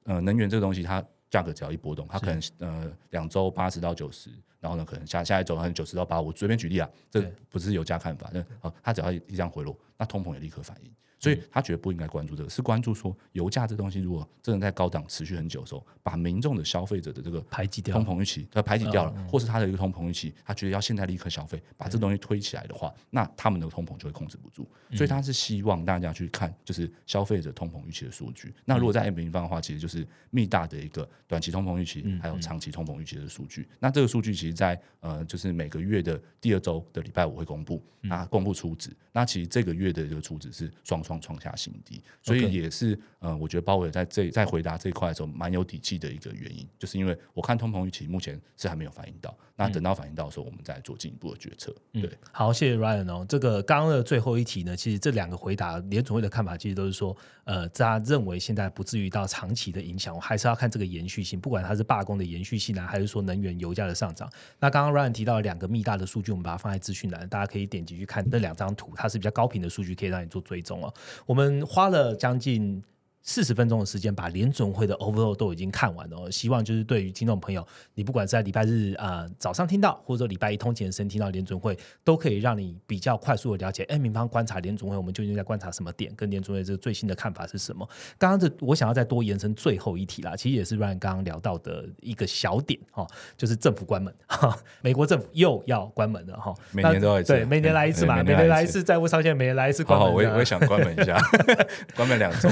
[0.05, 4.29] 呃能源这个东西，它价格只要一波动，它可能呃两周八十到九十，
[4.59, 10.91] 然后呢可能下下一周可能九十到八，我随便举例啊，这不是油价看法，那好，它只要一这样回落，那通膨也立刻反应。
[11.19, 24.69] 所以他觉得不应该关注这个，是关注说油价这东西如果真的在高档持续很久的时候，把民众的消费者的这个排挤掉，通膨预期，他排挤掉了，或是他的一个通膨预期，他觉得要现在立刻消费，把这东西推起来的话，那他们的通膨就会控制不住。
[24.95, 28.53] 所以他是希望大家去看就是消费者通膨预期的数据。
[28.63, 33.67] 那如果在 M 平方的话，其实就是密大的一个短期通膨预期，还有长期通膨预期的数据。
[33.79, 38.89] 那这个数据其实，在呃就是每个月的第二周的礼拜五会公布，那公布初值。
[39.11, 42.01] 那其实这个月的这个初值是双双创下新低。
[42.21, 51.75] 所以也是，呃，我觉得鲍威尔在这在回答这一块的时候蛮有底气的一个原因，就是因为我看通膨预期目前是还没有反映到，那等到反映到的时候，我们再做进一步的决策。
[51.93, 53.25] 对，好，谢谢 Ryan 哦。
[53.27, 64.31] 这个刚刚的最后一题呢，其实这两个回答联总会的看法，其实都是说，呃，大家认为现在不至于到长期的影响，我还是要看这个延续性，不管它是罢工的延续性啊，还是说能源油价的上涨。
[64.59, 70.93] 那刚刚 Ryan 提到两个密大的数据，我们把它放在资讯栏，大家可以点击去看那两张图，它是比较高频的数据，可以让你做追踪哦。
[71.25, 71.65] 我们。
[71.65, 72.83] 花了将近。
[73.23, 83.83] 四十分钟的时间把联准会的 overall 都已经看完了，希望就是对于听众朋友，你不管是在礼拜日啊早上听到，或者说礼拜一通勤的时听到联准会，都可以让你比较快速的了解。
[83.83, 86.13] 哎，民方观察联准会，我们究竟在观察什么点？
[86.15, 87.87] 跟联准会这个最新的看法是什么？
[88.17, 93.05] 刚刚这我想要再多延伸最后一题啦，其实也是 Ryan 刚刚聊到的一个小点哈，
[93.35, 100.07] 就是政府关门，哈，美国政府又要关门了哈，每年都要对，每年来一次嘛，每年来一次债务上限，每年来一次关门。
[100.07, 101.19] 好，我也我也想关门一下，
[101.93, 102.49] 关门两周。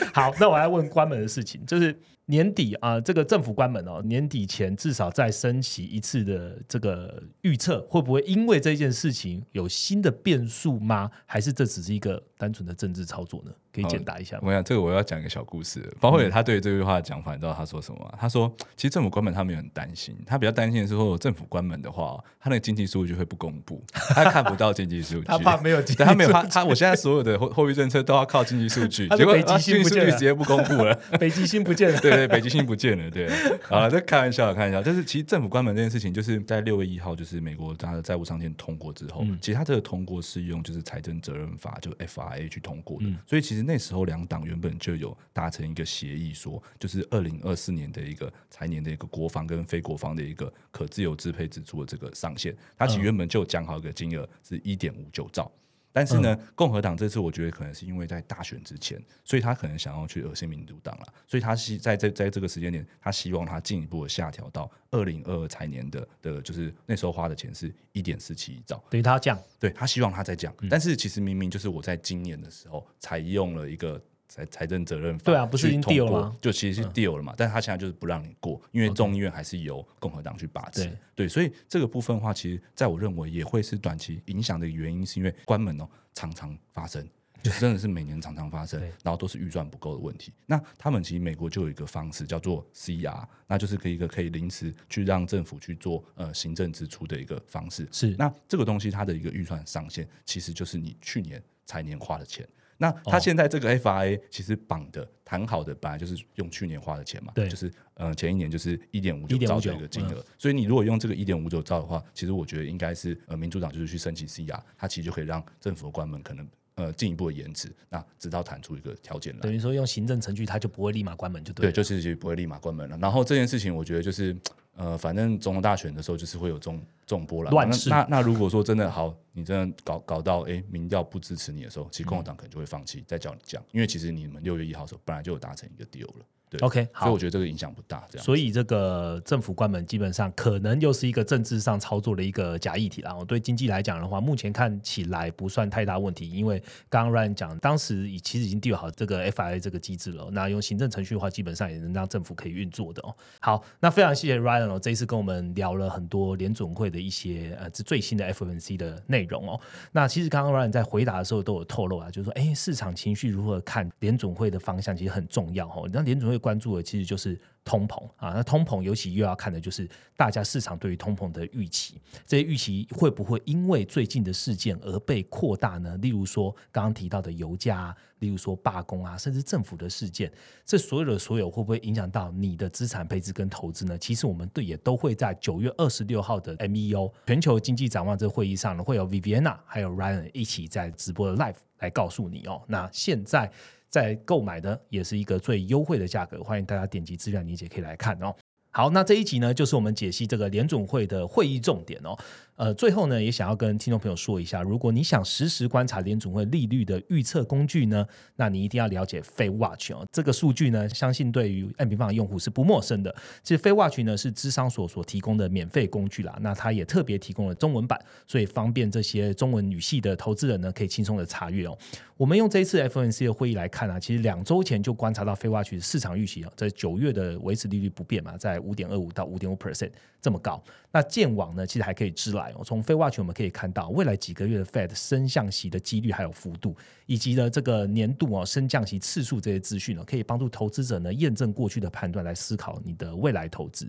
[0.14, 1.96] 好，那我来问关门的事情，就是
[2.26, 11.10] 年底啊，这个政府关门哦，年底前至少再升起一次的这个预测，会不会因为这件事情有新的变数吗？
[11.24, 13.52] 还是这只是一个单纯的政治操作呢？
[13.70, 14.42] 可以简答一下吗？
[14.46, 18.14] 我想这个我要讲一个小故事，包括他对这句话的讲法，你知道他说什么吗？
[18.18, 33.28] 他说，其实政府关门他没有很担心，他比较担心的是说政府关门的话，他那个经济数据会不公布，他看不到经济数据， 他怕没有经济，他没有他他，我现在所有的货货币政策都要靠经济数据， 结果经济数据直接不公布了， 北极星不见了，对对，北极星不见了，对，
[33.68, 41.90] 啊，这开玩笑，开玩笑，但是其实政府关门这件事情，就是在六月一号，就是美国它的债务上限通过之后，其实它这个通过是用就是财政责任法，就
[42.28, 55.50] FRA 去通过的，所以其实那时候两党原本就有达成一个协议，说就是二零二四年的一个财年的一个国防跟非国防的一个可自由支配支出的这个上限，它其实原本就讲好一个金额是一点五九兆。
[55.92, 74.00] 但是呢，共和党这次我觉得可能是因为在大选之前，所以他可能想要去恶心民主党了，所以他希在在在这个时间点，他希望他进一步的下调到二零二二财年的的，就是那时候花的钱是一点四七亿兆，等于他降，对他希望他在降，但是其实明明就是我在今年的时候采用了一个。
[74.28, 76.36] 财财政责任法对啊，不是已经 deal 了吗？
[76.40, 80.90] 就其实是 deal 了嘛，但是他现在就是不让你过，因为众议院还是由共和党去把持。
[81.14, 87.08] 对，所以这个部分的话，其实在我认为也会是短期影响的原因，是因为关门哦常常发生，
[87.42, 90.30] 就真的是每年常常发生，然后都是预算不够的问题。
[90.44, 97.88] 那他们其实美国就有一个方式叫做 CR，那就是可以一个可以临时去让政府去做呃行政支出的一个方式。
[97.90, 102.46] 是，那这个东西它的一个预算上限，其实就是你去年财年花的钱。
[102.78, 122.96] 那他现在这个 FRA 其实绑的谈好的本来就是用去年花的钱嘛，对，就是呃前一年就是一点五九兆的一个金额，所以你如果用这个一点五九兆的话，其实我觉得应该是呃民主党就是去申请 CR，它其实就可以让政府关门可能呃进一步的延迟，那直到谈出一个条件来，等于说用行政程序，它就不会立马关门就对，对，就是不会立马关门了。
[122.98, 124.36] 然后这件事情我觉得就是。
[124.78, 127.52] 呃，反正总统大选的时候就是会有这种这种波澜。
[127.52, 136.24] 乱那那那如果说真的好，你真的搞搞到哎民调不支持你的时候，其实共和党可能就会放弃再叫你降，因为其实你们六月一号的时候本来就有达成一个 deal 了。
[136.50, 138.24] 对，OK，所以我觉得这个影响不大，这样。
[138.24, 143.14] 所以这个政府关门基本上可能又是一个政治上操作的一个假议题啦。
[143.14, 150.30] 我对经济来讲的话，目前看起来不算太大问题，因为刚刚 Ryan 讲，当时已其实已经定好这个 FIA 这个机制了。
[150.32, 153.14] 那用行政程序的话，基本上也能让政府可以运作的哦。
[153.40, 159.60] 好，那非常谢谢 Ryan 哦，这一次跟我们聊了很多联总会的一些呃最新的 FNC 的内容哦。
[159.92, 165.86] 那其实刚刚 Ryan 在回答的时候都有透露啊，就是说，哎，市场情绪如何看联总会的方向，其实很重要哦。
[165.92, 166.37] 那联总会。
[166.38, 175.96] 关注的其实就是通膨啊，那通膨尤其又要看的就是大家市场对于通膨的预期，这些预期会不会因为最近的事件而被扩大呢？
[175.98, 180.32] 例如说刚刚提到的油价，例如说罢工啊，甚至政府的事件，
[180.64, 183.98] 这所有的所有会不会影响到你的资产配置跟投资呢？
[183.98, 192.62] 其实我们对也都会在九月二十六号的 MEO 全球经济展望这个会议上呢，会有 Viviana 还有 Ryan 一起在直播的 Live 来告诉你哦。
[192.66, 193.50] 那现在。
[193.88, 198.34] 在购买的也是一个最优惠的价格，欢迎大家点击资料理解可以来看哦。
[198.70, 202.16] 好，那这一集呢，就是我们解析这个联总会的会议重点哦。
[202.58, 208.04] 呃，最后呢，也想要跟听众朋友说一下，如果你想实时观察联总会利率的预测工具呢，
[208.34, 210.04] 那你一定要了解 Fed Watch 哦。
[210.10, 213.14] 这个数据呢，相信对于 M 平方的用户是不陌生的。
[213.44, 217.96] 其实 Fed Watch 呢是智商所所提供的免费工具啦，那它也特别提供了中文版，
[218.26, 221.78] 所以方便这些中文语系的投资人呢可以轻松的查阅哦。
[222.16, 230.60] 我们用这一次 FNC 的会议来看啊，其实两周前就观察到 Fed Watch 市场预期啊，在九月的维持利率不变嘛，在五点二五到五点五 percent 这么高。
[230.90, 232.62] 那建网呢，其实还可以支来哦。
[232.64, 236.76] 从 Fed Watch 我们可以看到，未来几个月的 Fed 升降息的几率还有幅度，
[237.06, 243.88] 以及呢这个年度哦升降息次数这些资讯呢，可以帮助投资者呢验证过去的判断，来思考你的未来投资。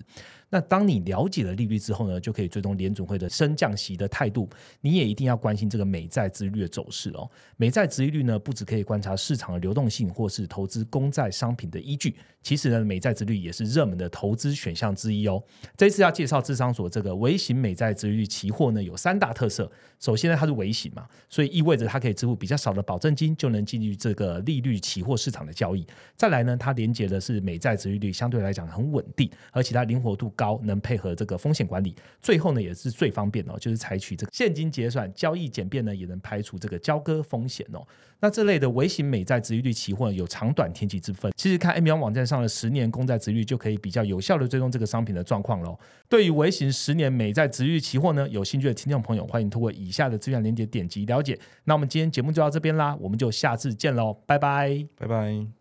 [0.50, 4.50] 那当你了解了利率之后呢，就可以追踪联总会的升降息的态度。
[4.82, 7.30] 你也一定要关心这个美债殖利率的走势哦。
[7.58, 12.16] 美债殖利率呢，不只可以观察市场的流动性，或是投资公债商品的依据。
[12.42, 15.44] 其实呢，美债殖率也是热门的投资选项之一哦。
[15.76, 19.70] 这次要介绍智商所这个微型美债殖率期货呢，有三大特色。
[20.00, 25.86] 首先呢，它是微型嘛，所以意味着它可以支付比较少的保证金，就能进入这个利率期货市场的交易。
[26.16, 31.94] 再来呢，它连接的是美债殖利率，相对来讲很稳定，而且它灵活度高，能配合这个风险管理。
[32.22, 37.86] 最后呢，也是最方便哦，就是采取这个现金结算交易简便呢，也能排除这个交割风险哦。
[38.22, 45.78] 那这类的微型美债殖利率期货有长短天气之分，其实看 M 幺网站上的十年公债殖率就可以比较有效的追踪这个商品的状况喽。
[46.08, 51.40] 对于微型十年美债殖率期货呢，有兴趣的听众朋友，欢迎通过以下的资源链接点击了解。
[51.66, 55.59] 那我们今天节目就到这边啦，我们就下次见喽，拜拜，拜拜。